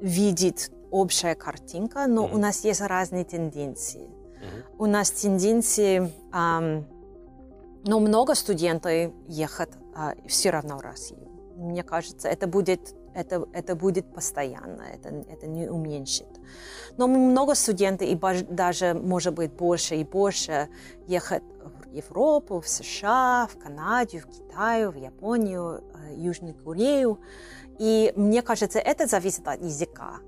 видеть 0.01 0.71
общая 0.91 1.35
картинка, 1.35 2.07
но 2.07 2.25
mm-hmm. 2.25 2.35
у 2.35 2.39
нас 2.39 2.65
есть 2.65 2.81
разные 2.81 3.25
тенденции. 3.25 4.09
Mm-hmm. 4.09 4.65
У 4.79 4.87
нас 4.87 5.11
тенденции, 5.11 6.13
эм, 6.33 6.87
но 7.85 8.01
много 8.01 8.35
студентов 8.35 9.13
ехать 9.29 9.71
э, 9.97 10.29
все 10.29 10.51
равно 10.51 10.79
в 10.79 10.81
Россию. 10.81 11.29
Мне 11.57 11.83
кажется, 11.83 12.29
это 12.29 12.47
будет 12.47 12.95
это, 13.17 13.49
это 13.53 13.75
будет 13.75 14.13
постоянно, 14.13 14.83
это, 14.83 15.09
это 15.09 15.47
не 15.47 15.69
уменьшит. 15.69 16.29
Но 16.99 17.09
много 17.09 17.55
студентов, 17.55 18.07
и 18.07 18.15
даже, 18.51 18.93
может 18.95 19.33
быть, 19.33 19.53
больше 19.53 19.97
и 19.97 20.05
больше 20.05 20.69
ехать 21.07 21.43
в 21.43 21.93
Европу, 21.95 22.61
в 22.61 22.69
США, 22.69 23.49
в 23.51 23.59
Канаду, 23.59 24.19
в 24.19 24.27
Китай, 24.27 24.87
в 24.87 24.97
Японию, 24.97 25.83
э, 25.95 26.15
Южную 26.17 26.55
Корею. 26.55 27.19
И 27.79 28.13
мне 28.17 28.43
кажется, 28.43 28.79
это 28.79 29.07
зависит 29.07 29.49
от 29.49 29.63
языка. 29.63 30.19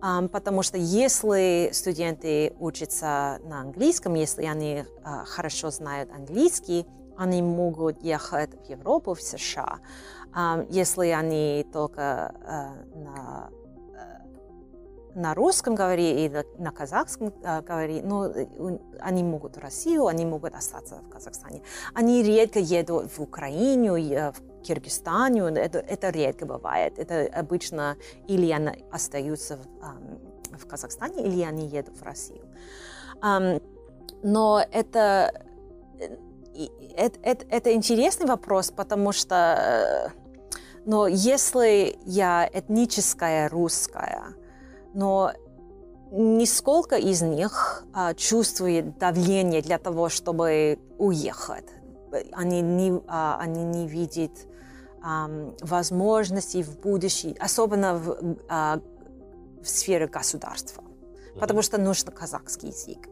Потому 0.00 0.62
что 0.62 0.78
если 0.78 1.70
студенты 1.72 2.54
учатся 2.58 3.38
на 3.44 3.60
английском, 3.60 4.14
если 4.14 4.44
они 4.44 4.84
uh, 5.04 5.24
хорошо 5.26 5.70
знают 5.70 6.10
английский, 6.10 6.86
они 7.16 7.42
могут 7.42 8.02
ехать 8.02 8.50
в 8.64 8.70
Европу, 8.70 9.14
в 9.14 9.20
США. 9.20 9.80
Если 10.70 11.08
они 11.08 11.66
только 11.70 12.00
uh, 12.00 12.98
на 12.98 13.50
на 15.14 15.34
русском 15.34 15.74
говори 15.74 16.24
и 16.24 16.32
на 16.58 16.70
казахском 16.70 17.32
э, 17.42 17.62
говори, 17.62 18.02
но 18.02 18.32
они 19.00 19.22
могут 19.22 19.56
в 19.56 19.60
Россию, 19.60 20.06
они 20.06 20.24
могут 20.24 20.54
остаться 20.54 20.96
в 20.96 21.08
Казахстане. 21.08 21.62
Они 21.94 22.22
редко 22.22 22.58
едут 22.58 23.10
в 23.10 23.20
Украину, 23.20 23.94
в 23.94 24.62
Киргизстану, 24.62 25.46
это, 25.46 25.78
это 25.78 26.10
редко 26.10 26.46
бывает. 26.46 26.98
Это 26.98 27.28
обычно 27.32 27.96
или 28.28 28.50
они 28.50 28.84
остаются 28.90 29.58
в, 29.58 30.58
в 30.58 30.66
Казахстане, 30.66 31.24
или 31.24 31.42
они 31.42 31.66
едут 31.66 31.96
в 31.98 32.02
Россию. 32.02 32.44
Но 34.22 34.64
это, 34.72 35.32
это, 36.96 37.18
это, 37.22 37.46
это 37.48 37.72
интересный 37.72 38.26
вопрос, 38.26 38.70
потому 38.70 39.12
что 39.12 40.12
но 40.86 41.06
если 41.06 41.98
я 42.06 42.48
этническая 42.52 43.48
русская, 43.48 44.34
но 44.94 45.32
нисколько 46.10 46.96
из 46.96 47.22
них 47.22 47.84
а, 47.92 48.14
чувствует 48.14 48.98
давление 48.98 49.62
для 49.62 49.78
того, 49.78 50.08
чтобы 50.08 50.78
уехать. 50.98 51.66
Они 52.32 52.60
не, 52.60 53.00
а, 53.06 53.38
они 53.38 53.62
не 53.64 53.86
видят 53.86 54.32
а, 55.02 55.30
возможностей 55.60 56.62
в 56.62 56.78
будущем, 56.80 57.34
особенно 57.38 57.94
в, 57.94 58.36
а, 58.48 58.80
в 59.62 59.68
сфере 59.68 60.08
государства, 60.08 60.82
mm-hmm. 60.82 61.38
потому 61.38 61.62
что 61.62 61.78
нужен 61.78 62.08
казахский 62.08 62.70
язык. 62.70 63.08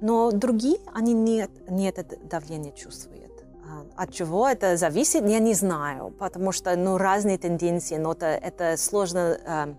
Но 0.00 0.30
другие, 0.30 0.78
они 0.92 1.14
нет, 1.14 1.50
нет 1.70 1.98
это 1.98 2.16
давление 2.18 2.72
чувствуют. 2.72 3.32
А, 3.64 4.02
от 4.02 4.12
чего 4.12 4.48
это 4.48 4.76
зависит, 4.76 5.26
я 5.26 5.38
не 5.38 5.54
знаю, 5.54 6.10
потому 6.18 6.52
что 6.52 6.76
ну, 6.76 6.98
разные 6.98 7.38
тенденции, 7.38 7.96
но 7.96 8.12
это, 8.12 8.26
это 8.26 8.76
сложно 8.76 9.38
а, 9.46 9.74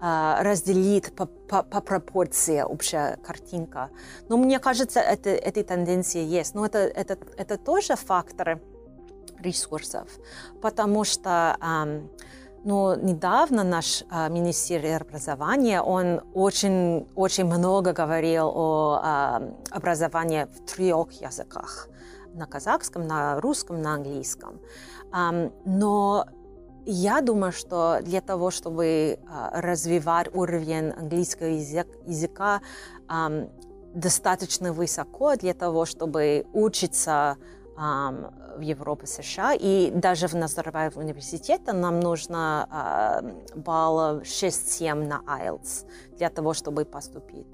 разделить 0.00 1.12
по, 1.14 1.26
по, 1.26 1.62
по 1.62 1.80
пропорции 1.80 2.62
общая 2.62 3.16
картинка. 3.16 3.90
Но 4.28 4.36
мне 4.36 4.58
кажется, 4.58 5.00
это, 5.00 5.30
эти 5.30 5.62
тенденции 5.62 6.22
есть. 6.22 6.54
Но 6.54 6.64
это, 6.64 6.78
это, 6.78 7.18
это 7.36 7.58
тоже 7.58 7.96
факторы 7.96 8.60
ресурсов, 9.40 10.08
потому 10.60 11.04
что 11.04 11.56
ну, 12.64 12.94
недавно 12.96 13.62
наш 13.64 14.04
а, 14.10 14.28
министр 14.28 15.00
образования, 15.00 15.80
он 15.80 16.20
очень, 16.34 17.06
очень 17.14 17.44
много 17.44 17.92
говорил 17.92 18.48
о 18.48 19.00
а, 19.02 19.42
образовании 19.70 20.44
в 20.44 20.66
трех 20.66 21.12
языках. 21.12 21.88
На 22.34 22.46
казахском, 22.46 23.06
на 23.06 23.40
русском, 23.40 23.80
на 23.80 23.94
английском. 23.94 24.60
но 25.64 26.26
я 26.90 27.20
думаю, 27.20 27.52
что 27.52 28.00
для 28.02 28.20
того, 28.20 28.50
чтобы 28.50 29.18
а, 29.28 29.60
развивать 29.60 30.34
уровень 30.34 30.90
английского 30.90 31.48
языка, 31.48 32.60
достаточно 33.94 34.72
высоко 34.72 35.36
для 35.36 35.54
того, 35.54 35.86
чтобы 35.86 36.46
учиться 36.52 37.36
в 37.76 38.60
Европе, 38.60 39.06
США, 39.06 39.54
и 39.54 39.90
даже 39.90 40.26
в 40.26 40.34
Назарбаев 40.34 40.96
университете 40.96 41.72
нам 41.72 42.00
нужно 42.00 43.22
баллов 43.54 44.24
6-7 44.24 44.94
на 45.06 45.22
IELTS 45.26 45.86
для 46.16 46.28
того, 46.28 46.54
чтобы 46.54 46.84
поступить. 46.84 47.46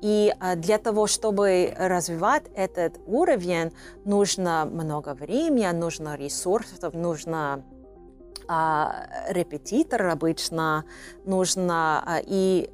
И 0.00 0.32
а, 0.38 0.56
для 0.56 0.78
того, 0.78 1.06
чтобы 1.06 1.74
развивать 1.78 2.44
этот 2.54 3.00
уровень, 3.06 3.72
нужно 4.04 4.64
много 4.64 5.14
времени, 5.14 5.66
нужно 5.72 6.16
ресурсов, 6.16 6.94
нужно 6.94 7.64
а, 8.48 9.06
репетитор 9.28 10.06
обычно 10.06 10.84
нужно, 11.24 12.02
а, 12.04 12.20
и 12.24 12.70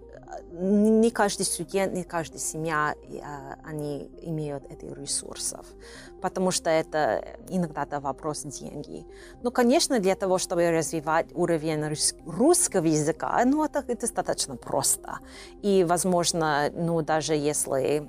не 0.52 1.10
каждый 1.10 1.44
студент, 1.44 1.92
не 1.92 2.04
каждая 2.04 2.38
семья, 2.38 2.94
а, 3.22 3.56
они 3.64 4.10
имеют 4.22 4.64
этих 4.70 4.96
ресурсов, 4.96 5.66
потому 6.20 6.50
что 6.50 6.70
это 6.70 7.24
иногда 7.48 7.84
это 7.84 8.00
вопрос 8.00 8.42
деньги. 8.42 9.06
Но, 9.42 9.50
конечно, 9.50 9.98
для 10.00 10.14
того, 10.16 10.38
чтобы 10.38 10.70
развивать 10.70 11.26
уровень 11.34 11.96
русского 12.26 12.84
языка, 12.84 13.42
ну, 13.44 13.64
это 13.64 13.82
достаточно 13.82 14.56
просто. 14.56 15.18
И, 15.62 15.84
возможно, 15.84 16.70
ну, 16.74 17.02
даже 17.02 17.34
если 17.34 18.08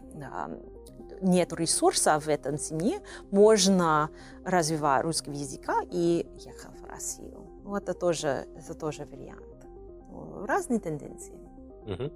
нет 1.21 1.54
ресурсов 1.54 2.26
в 2.26 2.30
этом 2.30 2.58
семье, 2.58 3.00
можно 3.32 4.10
развивать 4.43 5.04
русский 5.04 5.32
языка 5.32 5.82
и 5.91 6.28
ехать 6.36 6.80
в 6.80 6.86
Россию. 6.86 7.41
Ну, 7.63 7.76
это 7.76 7.93
тоже, 7.93 8.47
это 8.58 8.74
тоже 8.74 9.06
вариант. 9.06 9.67
Ну, 10.10 10.45
разные 10.45 10.80
тенденции. 10.80 11.39
Угу. 11.86 12.12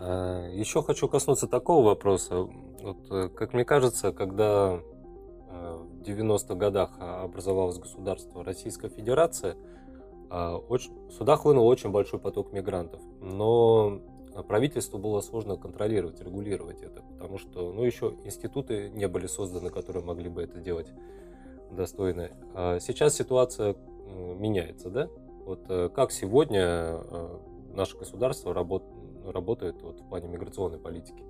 А, 0.00 0.48
еще 0.50 0.82
хочу 0.82 1.08
коснуться 1.08 1.46
такого 1.46 1.84
вопроса. 1.86 2.40
Вот, 2.40 3.10
э, 3.10 3.28
как 3.28 3.54
мне 3.54 3.64
кажется, 3.64 4.12
когда 4.12 4.80
э, 5.48 5.78
в 5.98 6.02
90-х 6.02 6.54
годах 6.54 6.90
образовалось 6.98 7.78
государство 7.78 8.44
Российская 8.44 8.88
Федерация, 8.88 9.56
а, 10.30 10.60
сюда 11.16 11.36
хлынул 11.36 11.66
очень 11.66 11.90
большой 11.90 12.18
поток 12.18 12.52
мигрантов. 12.52 13.00
Но 13.20 14.00
правительству 14.42 14.98
было 14.98 15.20
сложно 15.20 15.56
контролировать, 15.56 16.20
регулировать 16.20 16.82
это, 16.82 17.02
потому 17.02 17.38
что 17.38 17.72
ну, 17.72 17.84
еще 17.84 18.14
институты 18.24 18.90
не 18.90 19.06
были 19.06 19.26
созданы, 19.26 19.70
которые 19.70 20.04
могли 20.04 20.28
бы 20.28 20.42
это 20.42 20.58
делать 20.58 20.88
достойно. 21.70 22.30
А 22.54 22.80
сейчас 22.80 23.14
ситуация 23.14 23.76
меняется, 24.06 24.90
да? 24.90 25.08
Вот 25.44 25.64
э, 25.68 25.90
как 25.90 26.10
сегодня 26.10 26.60
э, 26.60 27.38
наше 27.74 27.98
государство 27.98 28.54
работ, 28.54 28.84
работает 29.26 29.82
вот 29.82 30.00
в 30.00 30.08
плане 30.08 30.28
миграционной 30.28 30.78
политики? 30.78 31.22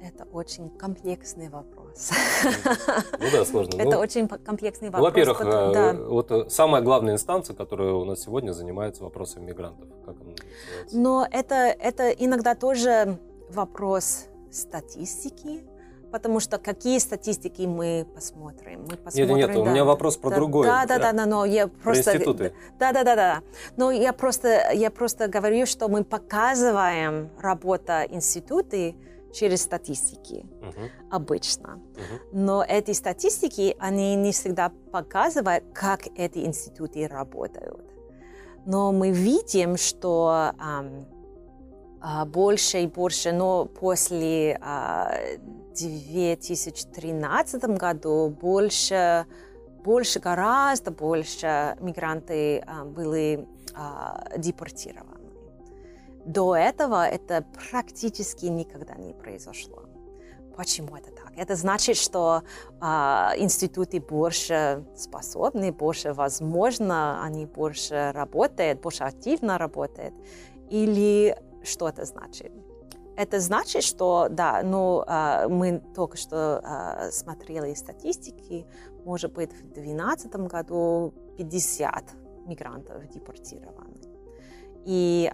Это 0.00 0.24
очень 0.32 0.70
комплексный 0.70 1.48
вопрос. 1.48 2.12
Ну 3.18 3.26
да, 3.32 3.44
сложно. 3.44 3.80
Это 3.80 3.96
ну, 3.96 3.98
очень 3.98 4.28
комплексный 4.28 4.90
вопрос. 4.90 5.10
Во-первых, 5.10 5.38
потому, 5.38 5.72
да. 5.72 5.90
Э, 5.90 6.06
вот 6.06 6.30
э, 6.30 6.48
самая 6.48 6.82
главная 6.82 7.14
инстанция, 7.14 7.54
которая 7.56 7.92
у 7.92 8.04
нас 8.04 8.22
сегодня 8.22 8.52
занимается 8.52 9.02
вопросами 9.02 9.46
мигрантов. 9.46 9.88
Как 10.06 10.16
она 10.20 10.30
называется? 10.30 10.98
Но 10.98 11.26
это, 11.30 11.54
это 11.54 12.10
иногда 12.10 12.54
тоже 12.54 13.18
вопрос 13.50 14.26
статистики, 14.50 15.64
Потому 16.10 16.40
что 16.40 16.58
какие 16.58 16.98
статистики 16.98 17.62
мы 17.62 18.06
посмотрим? 18.14 18.86
Мы 18.90 18.96
посмотрим 18.96 19.36
нет, 19.36 19.48
нет, 19.48 19.56
да, 19.56 19.60
у 19.60 19.64
меня 19.66 19.84
вопрос 19.84 20.16
про 20.16 20.30
да, 20.30 20.36
другое. 20.36 20.66
Да, 20.66 20.86
да, 20.86 20.98
да, 20.98 21.12
да, 21.12 21.26
но 21.26 21.44
я 21.44 21.68
просто... 21.68 22.04
Про 22.04 22.12
институты. 22.12 22.52
Да, 22.78 22.92
да, 22.92 23.04
да, 23.04 23.16
да. 23.16 23.42
Но 23.76 23.90
я 23.90 24.12
просто, 24.12 24.72
я 24.72 24.90
просто 24.90 25.28
говорю, 25.28 25.66
что 25.66 25.88
мы 25.88 26.04
показываем 26.04 27.30
работу 27.40 27.92
институты 28.08 28.96
через 29.32 29.62
статистики 29.62 30.46
uh-huh. 30.62 30.90
обычно. 31.10 31.80
Uh-huh. 31.94 32.20
Но 32.32 32.64
эти 32.66 32.92
статистики, 32.92 33.76
они 33.78 34.14
не 34.16 34.32
всегда 34.32 34.72
показывают, 34.90 35.64
как 35.74 36.06
эти 36.16 36.38
институты 36.38 37.06
работают. 37.06 37.84
Но 38.64 38.92
мы 38.92 39.10
видим, 39.10 39.76
что 39.76 40.52
эм, 40.60 41.06
больше 42.26 42.82
и 42.82 42.86
больше, 42.86 43.32
но 43.32 43.66
после 43.66 44.58
2013 45.80 47.64
году 47.78 48.28
больше, 48.28 49.26
больше, 49.84 50.20
гораздо 50.20 50.90
больше 50.90 51.76
мигранты 51.80 52.58
а, 52.66 52.84
были 52.84 53.46
а, 53.74 54.24
депортированы. 54.36 55.28
До 56.24 56.54
этого 56.54 57.06
это 57.06 57.44
практически 57.70 58.46
никогда 58.46 58.94
не 58.96 59.14
произошло. 59.14 59.84
Почему 60.56 60.96
это 60.96 61.10
так? 61.12 61.32
Это 61.36 61.54
значит, 61.54 61.96
что 61.96 62.42
а, 62.80 63.32
институты 63.38 64.00
больше 64.00 64.84
способны, 64.96 65.72
больше 65.72 66.12
возможно, 66.12 67.22
они 67.22 67.46
больше 67.46 68.10
работают, 68.12 68.80
больше 68.80 69.04
активно 69.04 69.56
работают. 69.56 70.14
Или 70.68 71.36
что 71.62 71.88
это 71.88 72.04
значит? 72.04 72.52
Это 73.18 73.40
значит, 73.40 73.82
что, 73.82 74.28
да, 74.30 74.62
ну, 74.62 75.02
а, 75.04 75.48
мы 75.48 75.82
только 75.92 76.16
что 76.16 76.60
а, 76.62 77.10
смотрели 77.10 77.74
статистики, 77.74 78.64
может 79.04 79.32
быть, 79.32 79.52
в 79.52 79.72
2012 79.72 80.36
году 80.46 81.12
50 81.36 82.04
мигрантов 82.46 83.08
депортированы. 83.08 83.98
И, 84.84 85.28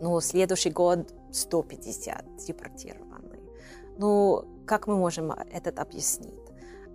ну, 0.00 0.20
следующий 0.20 0.70
год 0.70 1.14
150 1.30 2.24
депортированы. 2.44 3.38
Ну, 3.96 4.44
как 4.66 4.88
мы 4.88 4.96
можем 4.96 5.30
это 5.30 5.70
объяснить? 5.80 6.34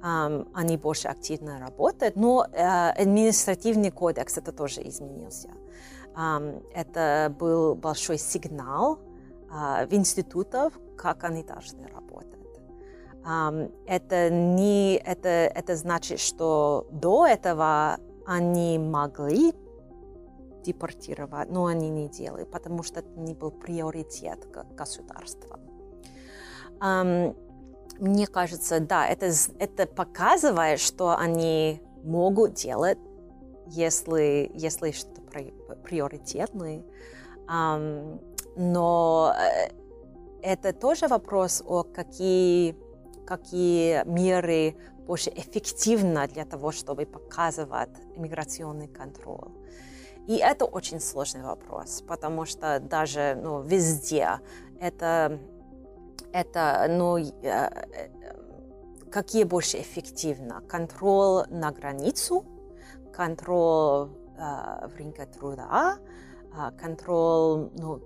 они 0.02 0.76
больше 0.76 1.08
активно 1.08 1.60
работают, 1.60 2.18
но 2.18 2.46
а, 2.52 2.92
административный 2.92 3.90
кодекс 3.90 4.38
это 4.38 4.52
тоже 4.52 4.86
изменился. 4.86 5.50
это 6.76 7.34
был 7.40 7.76
большой 7.76 8.18
сигнал 8.18 9.00
в 9.54 9.88
институтах, 9.92 10.74
как 10.98 11.24
они 11.24 11.44
должны 11.44 11.88
работать. 11.88 12.40
Это, 13.86 14.30
не, 14.30 14.96
это, 14.96 15.30
это 15.30 15.76
значит, 15.76 16.20
что 16.20 16.88
до 16.92 17.28
этого 17.28 18.00
они 18.26 18.80
могли 18.80 19.54
депортировать, 20.64 21.50
но 21.52 21.68
они 21.68 21.90
не 21.90 22.10
делали, 22.10 22.46
потому 22.46 22.84
что 22.84 23.02
это 23.02 23.20
не 23.20 23.34
был 23.34 23.52
приоритет 23.52 24.48
государства. 24.76 25.60
Мне 28.00 28.28
кажется, 28.28 28.80
да, 28.80 29.08
это, 29.08 29.32
это 29.60 29.86
показывает, 29.86 30.80
что 30.80 31.16
они 31.16 31.82
могут 32.04 32.56
делать, 32.56 32.98
если, 33.68 34.52
если 34.54 34.92
что-то 34.92 35.22
приоритетное. 35.84 36.84
Но 38.56 39.34
э, 39.36 39.70
это 40.42 40.74
тоже 40.74 41.08
вопрос 41.08 41.64
о 41.66 41.84
какие, 41.84 42.76
какие 43.26 44.04
меры 44.06 44.76
больше 45.08 45.30
эффективны 45.30 46.28
для 46.28 46.46
того, 46.46 46.72
чтобы 46.72 47.06
показывать 47.06 47.90
иммиграционный 48.16 48.88
контроль. 48.88 49.52
И 50.28 50.38
это 50.38 50.66
очень 50.66 51.02
сложный 51.02 51.44
вопрос, 51.44 52.02
потому 52.08 52.46
что 52.46 52.80
даже 52.80 53.38
ну, 53.44 53.62
везде 53.62 54.40
это, 54.80 55.40
это 56.32 56.88
ну, 56.90 57.18
э, 57.18 57.32
э, 57.42 58.10
какие 59.12 59.44
больше 59.44 59.82
эффективно? 59.82 60.62
Контроль 60.62 61.46
на 61.50 61.72
границу, 61.72 62.46
контроль 63.14 64.10
э, 64.38 64.88
в 64.88 64.96
рынке 64.98 65.26
труда, 65.26 65.98
контроль, 66.80 67.70
ну, 67.78 68.02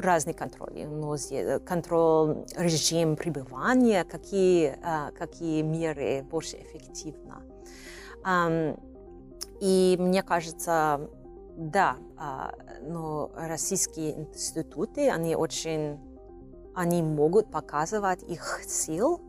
разные 0.00 0.34
контроли, 0.34 0.84
ну, 0.84 1.16
контроль 1.64 2.44
режим 2.56 3.16
пребывания, 3.16 4.04
какие, 4.04 4.76
а, 4.82 5.10
какие 5.12 5.62
меры 5.62 6.22
больше 6.30 6.56
эффективны. 6.56 7.34
И 9.60 9.96
мне 9.98 10.22
кажется, 10.22 11.08
да, 11.56 11.96
а, 12.16 12.52
но 12.82 13.30
российские 13.34 14.18
институты, 14.18 15.10
они 15.10 15.36
очень, 15.36 15.98
они 16.74 17.02
могут 17.02 17.50
показывать 17.50 18.22
их 18.22 18.60
сил, 18.66 19.20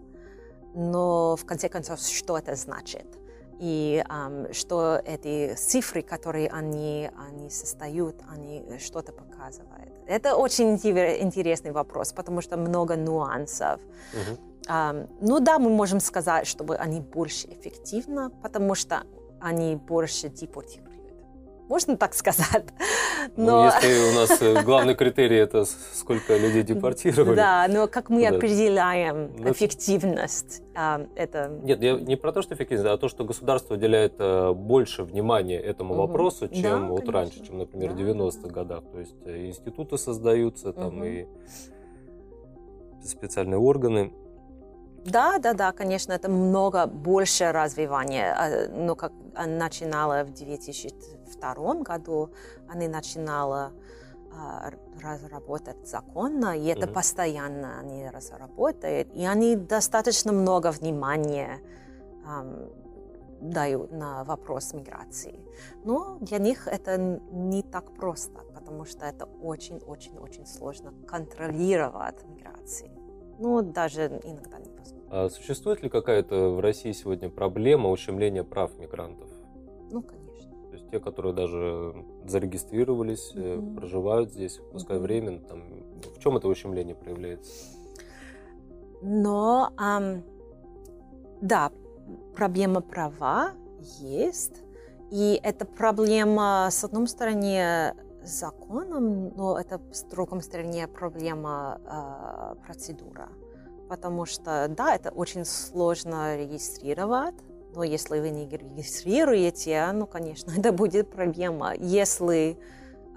но 0.74 1.36
в 1.36 1.46
конце 1.46 1.70
концов, 1.70 2.00
что 2.00 2.38
это 2.38 2.56
значит? 2.56 3.06
И 3.60 4.04
um, 4.10 4.54
что 4.54 5.02
эти 5.06 5.56
цифры, 5.56 6.02
которые 6.02 6.50
они, 6.50 7.10
они 7.18 7.50
создают, 7.50 8.16
они 8.30 8.64
что-то 8.80 9.12
показывают. 9.12 9.94
Это 10.08 10.36
очень 10.36 10.76
интересный 10.76 11.72
вопрос, 11.72 12.14
потому 12.14 12.42
что 12.42 12.58
много 12.58 12.96
нюансов. 12.96 13.80
Uh-huh. 14.14 14.40
Um, 14.68 15.10
ну 15.22 15.40
да, 15.40 15.60
мы 15.60 15.70
можем 15.70 16.00
сказать, 16.00 16.48
чтобы 16.48 16.76
они 16.76 17.00
больше 17.00 17.48
эффективны, 17.48 18.30
потому 18.30 18.76
что 18.76 19.04
они 19.40 19.76
больше 19.76 20.30
депортируют 20.30 20.96
можно 21.68 21.98
так 21.98 22.14
сказать. 22.14 22.66
Ну, 23.36 23.46
но... 23.46 23.64
Ну, 23.64 23.66
если 23.66 24.12
у 24.12 24.20
нас 24.20 24.42
э, 24.42 24.64
главный 24.64 24.96
критерий 24.96 25.38
это 25.38 25.66
сколько 25.66 26.38
людей 26.38 26.64
депортировали. 26.64 27.36
Да, 27.36 27.68
но 27.70 27.88
как 27.88 28.10
мы 28.10 28.30
да. 28.30 28.36
определяем. 28.36 29.32
Ну, 29.38 29.52
эффективность 29.52 30.62
а, 30.76 31.06
это... 31.16 31.50
Нет, 31.64 31.82
я 31.82 31.94
не 31.94 32.16
про 32.16 32.32
то, 32.32 32.42
что 32.42 32.56
эффективность, 32.56 32.88
а 32.88 32.98
то, 32.98 33.08
что 33.08 33.24
государство 33.24 33.76
уделяет 33.76 34.16
а, 34.20 34.54
больше 34.54 35.04
внимания 35.04 35.60
этому 35.60 35.94
угу. 35.94 36.02
вопросу, 36.02 36.48
чем 36.50 36.62
да, 36.64 36.80
вот 36.80 37.02
конечно. 37.02 37.14
раньше, 37.14 37.46
чем, 37.46 37.58
например, 37.60 37.92
в 37.92 37.96
да. 37.96 38.04
90-х 38.04 38.50
годах. 38.50 38.84
То 38.92 39.00
есть 39.00 39.16
э, 39.26 39.48
институты 39.48 39.98
создаются, 39.98 40.74
там 40.74 40.98
угу. 40.98 41.06
и 41.06 41.26
специальные 43.04 43.60
органы. 43.60 44.12
Да, 45.06 45.38
да, 45.38 45.54
да, 45.54 45.72
конечно, 45.72 46.14
это 46.14 46.30
много 46.30 46.88
больше 46.88 47.52
развивания. 47.52 48.36
А, 48.38 48.70
но 48.70 48.96
как 48.96 49.12
начинала 49.46 50.24
в 50.24 50.34
2002 50.34 51.74
году, 51.76 52.32
они 52.68 52.88
начинала 52.88 53.72
а, 54.34 54.72
разработать 55.02 55.88
законно, 55.88 56.58
и 56.58 56.66
это 56.66 56.88
mm-hmm. 56.88 56.94
постоянно 56.94 57.80
они 57.80 58.10
разработают, 58.10 59.08
и 59.14 59.26
они 59.26 59.56
достаточно 59.56 60.32
много 60.32 60.72
внимания 60.72 61.60
um, 62.28 62.74
дают 63.42 63.92
на 63.92 64.24
вопрос 64.24 64.74
миграции. 64.74 65.40
Но 65.84 66.18
для 66.20 66.40
них 66.40 66.68
это 66.68 66.98
не 66.98 67.62
так 67.62 67.94
просто, 67.94 68.40
потому 68.56 68.86
что 68.86 69.06
это 69.06 69.26
очень-очень-очень 69.26 70.48
сложно 70.48 70.94
контролировать 71.08 72.24
миграцию. 72.28 72.90
Ну, 73.38 73.62
даже 73.62 74.20
иногда 74.24 74.58
не 74.58 74.75
а 75.16 75.30
существует 75.30 75.82
ли 75.82 75.88
какая-то 75.88 76.50
в 76.50 76.60
России 76.60 76.92
сегодня 76.92 77.30
проблема 77.30 77.90
ущемления 77.90 78.44
прав 78.44 78.78
мигрантов? 78.78 79.30
Ну, 79.90 80.02
конечно. 80.02 80.52
То 80.68 80.74
есть 80.74 80.90
те, 80.90 81.00
которые 81.00 81.34
даже 81.34 81.96
зарегистрировались, 82.28 83.34
угу. 83.34 83.76
проживают 83.78 84.34
здесь, 84.34 84.60
пускай 84.74 84.98
угу. 84.98 85.04
временно, 85.04 85.40
там, 85.40 85.64
в 86.14 86.20
чем 86.20 86.36
это 86.36 86.50
ущемление 86.50 86.96
проявляется? 86.96 87.54
Но, 89.02 89.72
эм, 89.80 90.22
да, 91.40 91.72
проблема 92.36 92.82
права 92.82 93.52
есть, 94.02 94.64
и 95.12 95.40
эта 95.42 95.66
проблема, 95.66 96.68
с 96.70 96.84
одной 96.84 97.08
стороны, 97.08 97.94
законом, 98.22 99.34
но 99.38 99.58
это 99.58 99.80
с 99.94 100.04
другой 100.04 100.42
стороны 100.42 100.88
проблема 100.90 101.80
э, 101.86 102.56
процедура 102.66 103.30
потому 103.90 104.26
что, 104.26 104.68
да, 104.70 104.96
это 104.96 105.12
очень 105.12 105.46
сложно 105.46 106.38
регистрировать, 106.38 107.36
но 107.76 107.84
если 107.84 108.20
вы 108.20 108.30
не 108.30 108.48
регистрируете, 108.48 109.92
ну, 109.94 110.08
конечно, 110.08 110.52
это 110.58 110.72
будет 110.72 111.12
проблема. 111.12 111.74
Если 111.76 112.58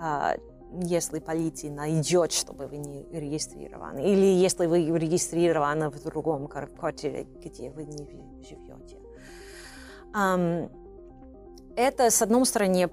а, 0.01 0.37
если 0.83 1.19
полиция 1.19 1.71
найдет, 1.71 2.33
чтобы 2.33 2.67
вы 2.67 2.77
не 2.77 3.07
регистрированы, 3.11 4.01
или 4.01 4.27
если 4.27 4.67
вы 4.67 4.85
регистрированы 4.99 5.91
в 5.91 6.03
другом 6.03 6.47
квартире, 6.47 7.27
где 7.43 7.71
вы 7.71 7.85
не 7.85 8.07
живете. 8.43 8.99
Это, 11.77 12.11
с 12.11 12.23
одной 12.23 12.45
стороны, 12.45 12.91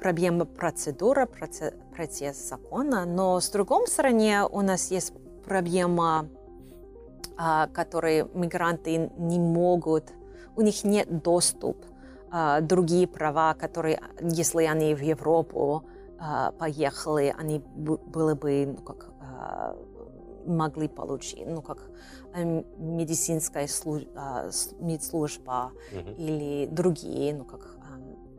проблема 0.00 0.44
процедура, 0.44 1.26
процесс 1.26 2.48
закона, 2.48 3.04
но 3.04 3.40
с 3.40 3.48
другой 3.50 3.86
стороны 3.88 4.46
у 4.50 4.60
нас 4.60 4.90
есть 4.90 5.12
проблема, 5.44 6.28
а, 7.36 7.68
которой 7.68 8.26
мигранты 8.34 9.10
не 9.16 9.38
могут, 9.38 10.12
у 10.56 10.60
них 10.60 10.84
нет 10.84 11.22
доступ 11.22 11.76
а, 12.30 12.60
другие 12.60 13.06
права, 13.06 13.54
которые, 13.54 14.00
если 14.20 14.64
они 14.64 14.94
в 14.94 15.00
Европу 15.00 15.84
а, 16.18 16.52
поехали, 16.52 17.34
они 17.38 17.58
были 17.58 18.34
бы 18.34 18.66
ну, 18.76 18.82
как, 18.82 19.12
могли 20.46 20.88
получить, 20.88 21.46
ну 21.46 21.62
как 21.62 21.78
медицинская 22.34 23.66
служба, 23.66 24.50
медслужба 24.80 25.72
mm-hmm. 25.92 26.14
или 26.16 26.66
другие, 26.66 27.34
ну 27.34 27.44
как 27.44 27.71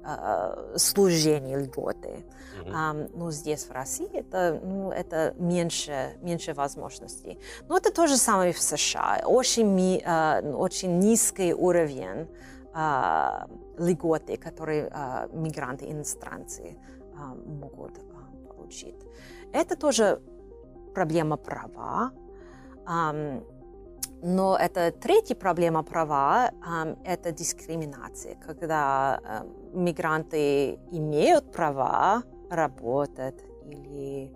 Э, 0.05 0.75
служения 0.75 1.57
льготы. 1.57 2.09
Mm-hmm. 2.09 2.71
А, 2.73 2.93
ну, 3.15 3.31
здесь, 3.31 3.63
в 3.63 3.71
России, 3.71 4.09
это, 4.13 4.59
ну, 4.61 4.91
это 4.91 5.33
меньше, 5.37 6.17
меньше 6.21 6.53
возможностей. 6.53 7.39
Но 7.69 7.77
это 7.77 7.89
то 7.91 8.07
же 8.07 8.17
самое 8.17 8.51
в 8.51 8.59
США. 8.59 9.21
Очень, 9.25 9.67
ми, 9.67 10.01
а, 10.05 10.41
очень 10.41 10.99
низкий 10.99 11.53
уровень 11.53 12.27
а, 12.73 13.47
льготы, 13.77 14.35
которые 14.35 14.89
а, 14.91 15.29
мигранты, 15.31 15.89
иностранцы 15.89 16.75
а, 17.15 17.33
могут 17.35 17.97
а, 17.97 18.53
получить. 18.53 18.99
Это 19.53 19.77
тоже 19.77 20.19
проблема 20.93 21.37
права. 21.37 22.11
А, 22.85 23.41
но 24.23 24.57
это 24.57 24.91
третья 24.91 25.35
проблема 25.35 25.83
права– 25.83 26.51
это 27.03 27.31
дискриминация, 27.33 28.35
когда 28.35 29.43
мигранты 29.73 30.79
имеют 30.91 31.51
права 31.51 32.23
работать 32.49 33.43
или 33.65 34.31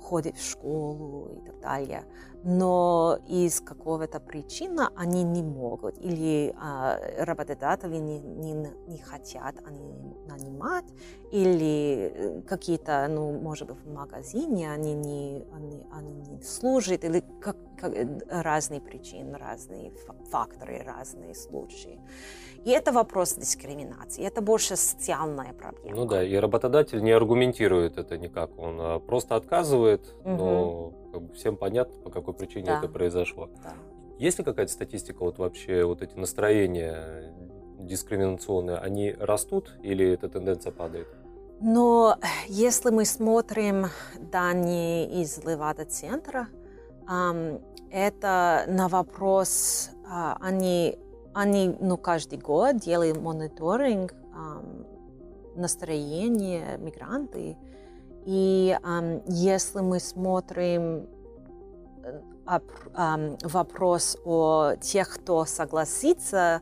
ходят 0.00 0.36
в 0.38 0.50
школу 0.50 1.28
и 1.28 1.46
так 1.46 1.60
далее, 1.60 2.04
но 2.48 3.18
из 3.26 3.60
какого-то 3.60 4.20
причины 4.20 4.88
они 4.94 5.24
не 5.24 5.42
могут, 5.42 5.98
или 5.98 6.54
а, 6.56 6.96
работодатели 7.18 7.96
не, 7.96 8.20
не, 8.20 8.52
не 8.86 8.98
хотят 8.98 9.56
они 9.66 9.92
нанимать, 10.28 10.84
или 11.32 12.12
э, 12.14 12.42
какие-то, 12.42 13.08
ну, 13.08 13.32
может 13.32 13.66
быть, 13.66 13.78
в 13.84 13.92
магазине 13.92 14.70
они 14.70 14.94
не, 14.94 15.44
они, 15.52 15.82
они 15.90 16.12
не 16.12 16.40
служат, 16.42 17.04
или 17.04 17.24
как, 17.40 17.56
как, 17.80 17.92
разные 18.30 18.80
причины, 18.80 19.36
разные 19.38 19.92
факторы, 20.30 20.84
разные 20.86 21.34
случаи. 21.34 21.98
И 22.64 22.70
это 22.70 22.92
вопрос 22.92 23.34
дискриминации, 23.34 24.24
это 24.24 24.40
больше 24.40 24.76
социальная 24.76 25.52
проблема. 25.52 25.96
Ну 25.96 26.04
да, 26.04 26.22
и 26.22 26.36
работодатель 26.36 27.02
не 27.02 27.10
аргументирует 27.10 27.98
это 27.98 28.16
никак, 28.18 28.56
он 28.56 28.76
а, 28.80 28.98
просто 29.00 29.34
отказывает, 29.34 30.14
угу. 30.24 30.30
но 30.30 30.92
как 31.16 31.28
бы 31.28 31.34
всем 31.34 31.56
понятно, 31.56 31.98
по 32.02 32.10
какой 32.10 32.34
причине 32.34 32.66
да. 32.66 32.78
это 32.78 32.88
произошло. 32.88 33.48
Да. 33.62 33.72
Есть 34.18 34.38
ли 34.38 34.44
какая-то 34.44 34.70
статистика 34.70 35.20
вот 35.20 35.38
вообще 35.38 35.84
вот 35.84 36.02
эти 36.02 36.14
настроения 36.16 37.32
дискриминационные, 37.78 38.76
они 38.76 39.12
растут 39.18 39.78
или 39.82 40.06
эта 40.06 40.28
тенденция 40.28 40.72
падает? 40.72 41.08
Но 41.60 42.16
если 42.48 42.90
мы 42.90 43.06
смотрим 43.06 43.86
данные 44.30 45.22
из 45.22 45.42
Левада-центра, 45.42 46.48
это 47.90 48.64
на 48.68 48.88
вопрос, 48.88 49.90
а, 50.06 50.36
они 50.40 50.98
они 51.32 51.74
ну, 51.80 51.96
каждый 51.96 52.38
год 52.38 52.76
делают 52.76 53.20
мониторинг 53.20 54.14
настроения 55.54 56.76
мигранты. 56.78 57.56
И 58.26 58.76
um, 58.82 59.22
если 59.28 59.80
мы 59.80 60.00
смотрим 60.00 61.06
um, 62.44 63.38
вопрос 63.46 64.18
о 64.24 64.74
тех, 64.80 65.14
кто 65.14 65.44
согласится, 65.44 66.60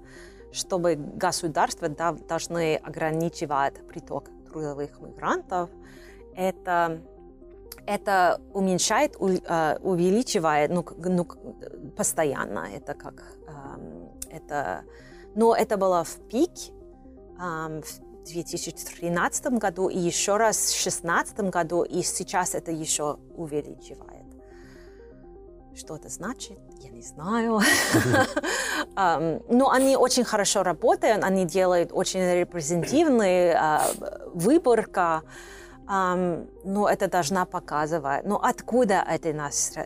чтобы 0.53 0.95
государства 0.95 1.89
да, 1.89 2.13
должны 2.13 2.77
ограничивать 2.77 3.87
приток 3.89 4.29
трудовых 4.47 5.01
мигрантов, 5.01 5.71
это 6.37 7.01
это 7.87 8.41
уменьшает, 8.55 9.17
а, 9.47 9.77
увеличивает, 9.83 10.71
ну, 10.71 10.85
ну 10.99 11.27
постоянно. 11.97 12.67
Это 12.75 12.95
как 12.95 13.23
это, 14.31 14.85
но 15.35 15.55
это 15.55 15.77
было 15.77 16.03
в 16.05 16.17
пик 16.29 16.51
в 18.25 18.33
2013 18.33 19.47
году 19.59 19.89
и 19.89 19.99
еще 19.99 20.37
раз 20.37 20.57
в 20.57 20.83
2016 20.83 21.41
году, 21.51 21.83
и 21.83 22.03
сейчас 22.03 22.55
это 22.55 22.71
еще 22.71 23.19
увеличивает. 23.37 24.25
Что 25.77 25.97
это 25.97 26.09
значит? 26.09 26.59
Я 26.81 26.91
не 26.91 27.03
знаю. 27.03 27.61
Но 29.49 29.71
они 29.71 29.97
очень 29.97 30.25
хорошо 30.25 30.63
работают, 30.63 31.25
они 31.25 31.45
делают 31.47 31.91
очень 31.93 32.21
репрезентативный 32.21 33.53
а, 33.55 33.85
выборка. 34.33 35.23
Um, 35.87 36.49
ну, 36.65 36.87
это 36.87 37.11
должна 37.11 37.45
показывать. 37.45 38.25
Ну, 38.25 38.37
откуда 38.37 39.05
это 39.07 39.35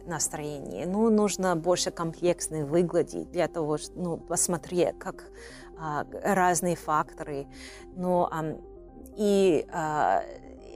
настроение? 0.06 0.86
Ну, 0.86 1.10
нужно 1.10 1.56
больше 1.56 1.90
комплексно 1.90 2.64
выглядеть 2.64 3.32
для 3.32 3.48
того, 3.48 3.78
чтобы 3.78 4.02
ну, 4.02 4.16
посмотреть, 4.16 4.96
как 4.98 5.24
uh, 5.76 6.06
разные 6.22 6.76
факторы. 6.76 7.48
Ну, 7.96 8.28
um, 8.30 8.62
и 9.16 9.66
uh, 9.72 10.22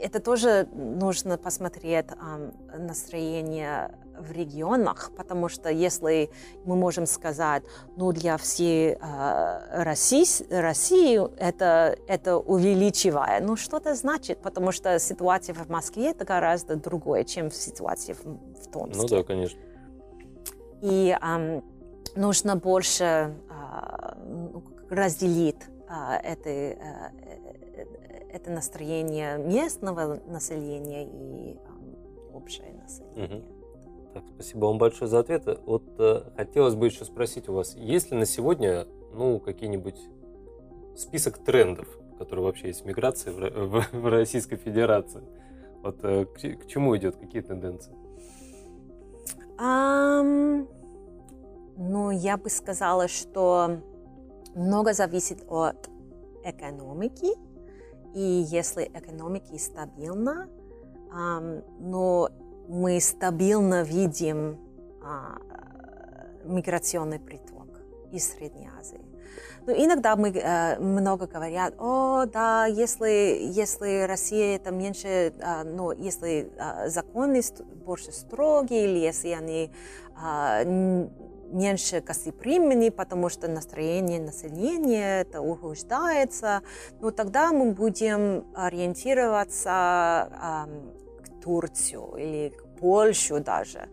это 0.01 0.19
тоже 0.19 0.69
нужно 0.75 1.39
посмотреть 1.39 2.07
um, 2.07 2.53
настроение 2.77 3.95
в 4.23 4.33
регионах, 4.33 5.11
потому 5.17 5.49
что 5.49 5.69
если 5.69 6.31
мы 6.65 6.77
можем 6.77 7.07
сказать, 7.07 7.63
ну 7.97 8.13
для 8.13 8.37
всей 8.37 8.93
э, 8.93 9.83
России, 9.83 10.25
России 10.51 11.21
это, 11.39 11.97
это 12.07 12.37
увеличивает, 12.37 13.45
ну 13.45 13.57
что 13.57 13.79
это 13.79 13.95
значит? 13.95 14.39
Потому 14.39 14.73
что 14.73 14.99
ситуация 14.99 15.55
в 15.55 15.69
Москве 15.69 16.11
это 16.11 16.25
гораздо 16.25 16.77
другое, 16.77 17.25
чем 17.25 17.51
ситуация 17.51 18.15
в, 18.15 18.25
в 18.25 18.71
Томске. 18.73 19.03
Ну 19.03 19.09
да, 19.09 19.23
конечно. 19.23 19.61
И 20.83 21.17
э, 21.21 21.61
нужно 22.17 22.57
больше 22.57 23.05
э, 23.05 23.33
разделить 24.91 25.63
э, 25.89 26.15
это, 26.23 26.51
э, 26.51 26.77
это 28.33 28.51
настроение 28.51 29.39
местного 29.39 30.21
населения 30.27 31.05
и 31.05 31.57
общее 32.33 32.73
население. 32.83 33.39
Угу. 33.39 33.62
Так, 34.13 34.25
спасибо 34.35 34.67
вам 34.67 34.79
большое 34.79 35.11
за 35.11 35.21
ответ. 35.21 35.47
Вот 35.65 35.85
э, 35.99 36.23
хотелось 36.37 36.75
бы 36.75 36.87
еще 36.87 37.05
спросить 37.05 37.49
у 37.49 37.55
вас, 37.55 37.75
есть 37.77 38.11
ли 38.11 38.19
на 38.19 38.27
сегодня, 38.27 38.87
ну, 39.15 39.41
какие-нибудь 39.41 39.99
список 40.97 41.39
трендов, 41.39 41.89
которые 42.19 42.45
вообще 42.45 42.69
есть 42.69 42.83
в 42.83 42.87
миграции 42.87 43.31
в, 43.31 43.69
в, 43.69 43.93
в 44.03 44.07
Российской 44.09 44.57
Федерации? 44.57 45.23
Вот 45.83 45.99
э, 46.03 46.27
к, 46.27 46.39
к 46.39 46.67
чему 46.67 46.95
идет, 46.97 47.17
какие 47.17 47.41
тенденции? 47.41 47.95
Um, 49.59 50.69
ну, 51.79 52.11
я 52.11 52.37
бы 52.37 52.51
сказала, 52.51 53.09
что 53.09 53.79
много 54.55 54.93
зависит 54.93 55.43
от 55.49 55.89
экономики, 56.45 57.29
и 58.15 58.45
если 58.51 58.85
экономика 58.93 59.57
стабильна, 59.59 60.49
um, 61.15 61.65
но 61.79 62.29
мы 62.73 63.01
стабильно 63.01 63.83
видим 63.83 64.59
а, 65.03 65.37
миграционный 66.45 67.21
приток 67.21 67.69
из 68.11 68.33
Средней 68.33 68.71
Азии. 68.79 69.01
Но 69.67 69.73
иногда 69.73 70.17
мы 70.17 70.31
э, 70.31 70.79
много 70.81 71.27
говорят, 71.27 71.75
о, 71.79 72.27
да, 72.27 72.67
если, 72.67 73.39
если 73.53 74.07
Россия 74.09 74.57
это 74.57 74.73
меньше, 74.73 75.33
э, 75.39 75.63
ну, 75.65 75.93
если 75.93 76.51
э, 76.57 76.89
законы 76.89 77.43
больше 77.87 78.11
строгие, 78.11 78.85
или 78.87 78.99
если 78.99 79.29
они 79.29 79.71
э, 80.21 81.09
меньше 81.53 82.01
гостеприимны, 82.01 82.91
потому 82.91 83.29
что 83.29 83.49
настроение 83.49 84.21
населения 84.21 85.21
это 85.21 85.41
ухудшается, 85.41 86.63
ну, 87.01 87.13
тогда 87.13 87.53
мы 87.53 87.73
будем 87.73 88.45
ориентироваться 88.55 90.29
э, 90.33 90.93
Турцию 91.43 92.15
или 92.17 92.49
к 92.51 92.62
Польшу 92.83 93.39
даже. 93.39 93.89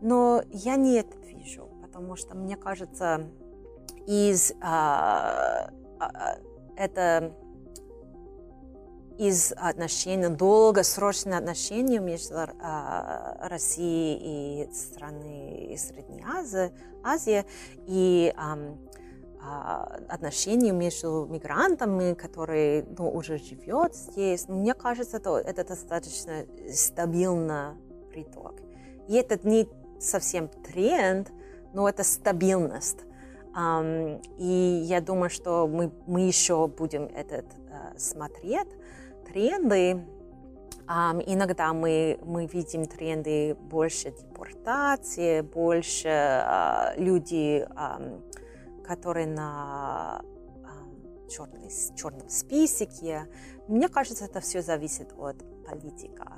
Но 0.00 0.42
я 0.50 0.76
не 0.76 1.00
это 1.00 1.18
вижу, 1.18 1.68
потому 1.82 2.14
что 2.14 2.36
мне 2.36 2.56
кажется, 2.56 3.28
из 4.06 4.52
а, 4.60 5.70
а, 5.98 6.38
это 6.76 7.34
из 9.18 9.52
отношений, 9.56 10.28
долгосрочных 10.28 11.38
отношений 11.38 11.98
между 11.98 12.34
а, 12.36 13.48
Россией 13.48 14.64
и 14.64 14.72
страны 14.72 15.76
Средней 15.76 16.24
Азии, 16.24 16.72
Азии 17.02 17.44
и 17.86 18.32
а, 18.36 19.98
отношения 20.08 20.72
между 20.72 21.26
мигрантами, 21.30 22.14
которые 22.14 22.84
ну, 22.98 23.10
уже 23.10 23.38
живет 23.38 23.94
здесь. 23.94 24.48
Мне 24.48 24.74
кажется, 24.74 25.18
это, 25.18 25.36
это 25.36 25.64
достаточно 25.64 26.46
стабильный 26.72 27.74
приток. 28.14 28.54
И 29.08 29.14
это 29.14 29.38
не 29.46 29.68
совсем 29.98 30.48
тренд, 30.48 31.32
но 31.72 31.88
это 31.88 32.04
стабильность. 32.04 33.00
Um, 33.56 34.20
и 34.38 34.82
я 34.84 35.00
думаю, 35.00 35.30
что 35.30 35.68
мы, 35.68 35.92
мы 36.06 36.22
еще 36.22 36.66
будем 36.66 37.04
этот 37.04 37.46
uh, 37.46 37.98
смотреть 37.98 38.68
тренды. 39.26 40.04
Um, 40.88 41.22
иногда 41.24 41.72
мы, 41.72 42.18
мы 42.24 42.46
видим 42.46 42.86
тренды 42.86 43.54
больше 43.54 44.10
депортации, 44.10 45.40
больше 45.40 46.08
uh, 46.08 46.98
люди, 46.98 47.64
um, 47.76 48.22
которые 48.84 49.28
на 49.28 50.20
um, 50.64 51.28
черный, 51.28 51.70
черном 51.96 52.28
списке. 52.28 53.28
Мне 53.68 53.88
кажется, 53.88 54.24
это 54.24 54.40
все 54.40 54.62
зависит 54.62 55.12
от 55.16 55.36
политика. 55.64 56.32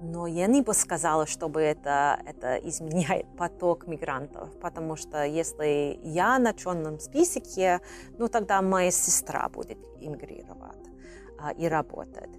Но 0.00 0.26
я 0.26 0.46
не 0.46 0.62
бы 0.62 0.74
сказала, 0.74 1.26
чтобы 1.26 1.60
это, 1.60 2.20
это 2.24 2.56
изменяет 2.56 3.26
поток 3.36 3.86
мигрантов, 3.86 4.50
потому 4.60 4.96
что 4.96 5.24
если 5.24 5.98
я 6.02 6.38
на 6.38 6.52
черном 6.52 6.98
списке, 7.00 7.80
ну 8.18 8.28
тогда 8.28 8.62
моя 8.62 8.90
сестра 8.90 9.48
будет 9.48 9.78
иммигрировать 10.00 10.90
а, 11.38 11.52
и 11.52 11.68
работать. 11.68 12.30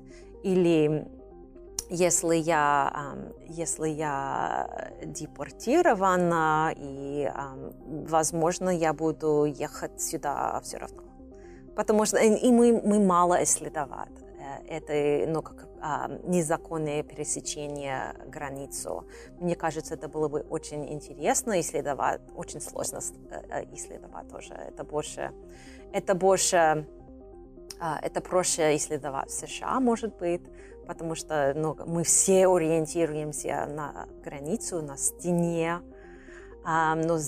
Или 0.43 1.07
если 1.89 2.35
я, 2.35 3.15
если 3.47 3.89
я 3.89 4.91
депортирована, 5.03 6.73
и, 6.75 7.31
возможно, 7.85 8.69
я 8.69 8.93
буду 8.93 9.45
ехать 9.45 10.01
сюда 10.01 10.59
все 10.63 10.77
равно. 10.77 11.03
Потому 11.75 12.05
что 12.05 12.17
и 12.17 12.51
мы, 12.51 12.81
мы 12.83 12.99
мало 12.99 13.43
исследовать 13.43 14.09
э, 14.21 14.26
это 14.67 15.29
ну, 15.29 15.41
как, 15.41 15.67
а, 15.81 16.07
незаконное 16.23 17.03
пересечение 17.03 18.15
границу. 18.27 19.05
Мне 19.39 19.55
кажется, 19.55 19.93
это 19.93 20.07
было 20.07 20.27
бы 20.27 20.41
очень 20.49 20.91
интересно 20.91 21.59
исследовать, 21.59 22.21
очень 22.35 22.61
сложно 22.61 22.99
э, 23.29 23.41
э, 23.49 23.75
исследовать 23.75 24.27
тоже. 24.29 24.53
Это 24.53 24.83
больше, 24.83 25.31
это 25.93 26.15
больше 26.15 26.87
а, 27.79 27.99
это 28.01 28.21
проще 28.21 28.75
исследовать 28.75 29.29
в 29.29 29.33
США, 29.33 29.79
может 29.79 30.17
быть, 30.17 30.41
потому 30.87 31.15
что 31.15 31.53
ну, 31.55 31.77
мы 31.85 32.03
все 32.03 32.47
ориентируемся 32.47 33.67
на 33.67 34.07
границу, 34.23 34.81
на 34.81 34.97
стене, 34.97 35.81
а, 36.63 36.95
но, 36.95 37.19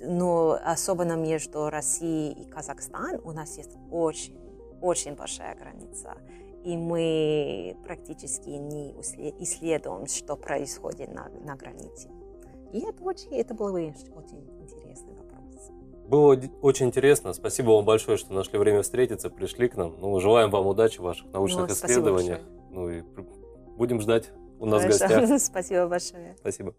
но 0.00 0.58
особенно 0.64 1.14
между 1.14 1.68
Россией 1.68 2.32
и 2.32 2.44
Казахстаном 2.48 3.20
у 3.24 3.32
нас 3.32 3.58
есть 3.58 3.76
очень, 3.90 4.36
очень 4.80 5.14
большая 5.14 5.54
граница. 5.56 6.16
И 6.68 6.76
мы 6.76 7.78
практически 7.82 8.50
не 8.50 8.90
исследуем, 9.42 10.06
что 10.06 10.36
происходит 10.36 11.14
на, 11.14 11.30
на 11.42 11.56
границе. 11.56 12.10
И 12.74 12.80
это, 12.80 13.02
очень, 13.04 13.32
это 13.32 13.54
было 13.54 13.78
очень 13.78 14.44
интересно. 14.60 15.08
Было 16.08 16.38
очень 16.60 16.86
интересно. 16.86 17.32
Спасибо 17.32 17.70
вам 17.70 17.86
большое, 17.86 18.18
что 18.18 18.34
нашли 18.34 18.58
время 18.58 18.82
встретиться, 18.82 19.30
пришли 19.30 19.68
к 19.68 19.76
нам. 19.76 19.94
Ну, 19.98 20.20
желаем 20.20 20.50
вам 20.50 20.66
удачи 20.66 20.98
в 20.98 21.04
ваших 21.04 21.32
научных 21.32 21.68
ну, 21.68 21.74
исследованиях. 21.74 22.40
Ну 22.70 22.90
и 22.90 23.02
будем 23.76 24.00
ждать 24.00 24.30
у 24.58 24.66
нас 24.66 24.82
Хорошо. 24.82 25.06
в 25.06 25.08
гостях. 25.08 25.40
Спасибо 25.42 25.86
большое. 25.86 26.36
Спасибо. 26.38 26.74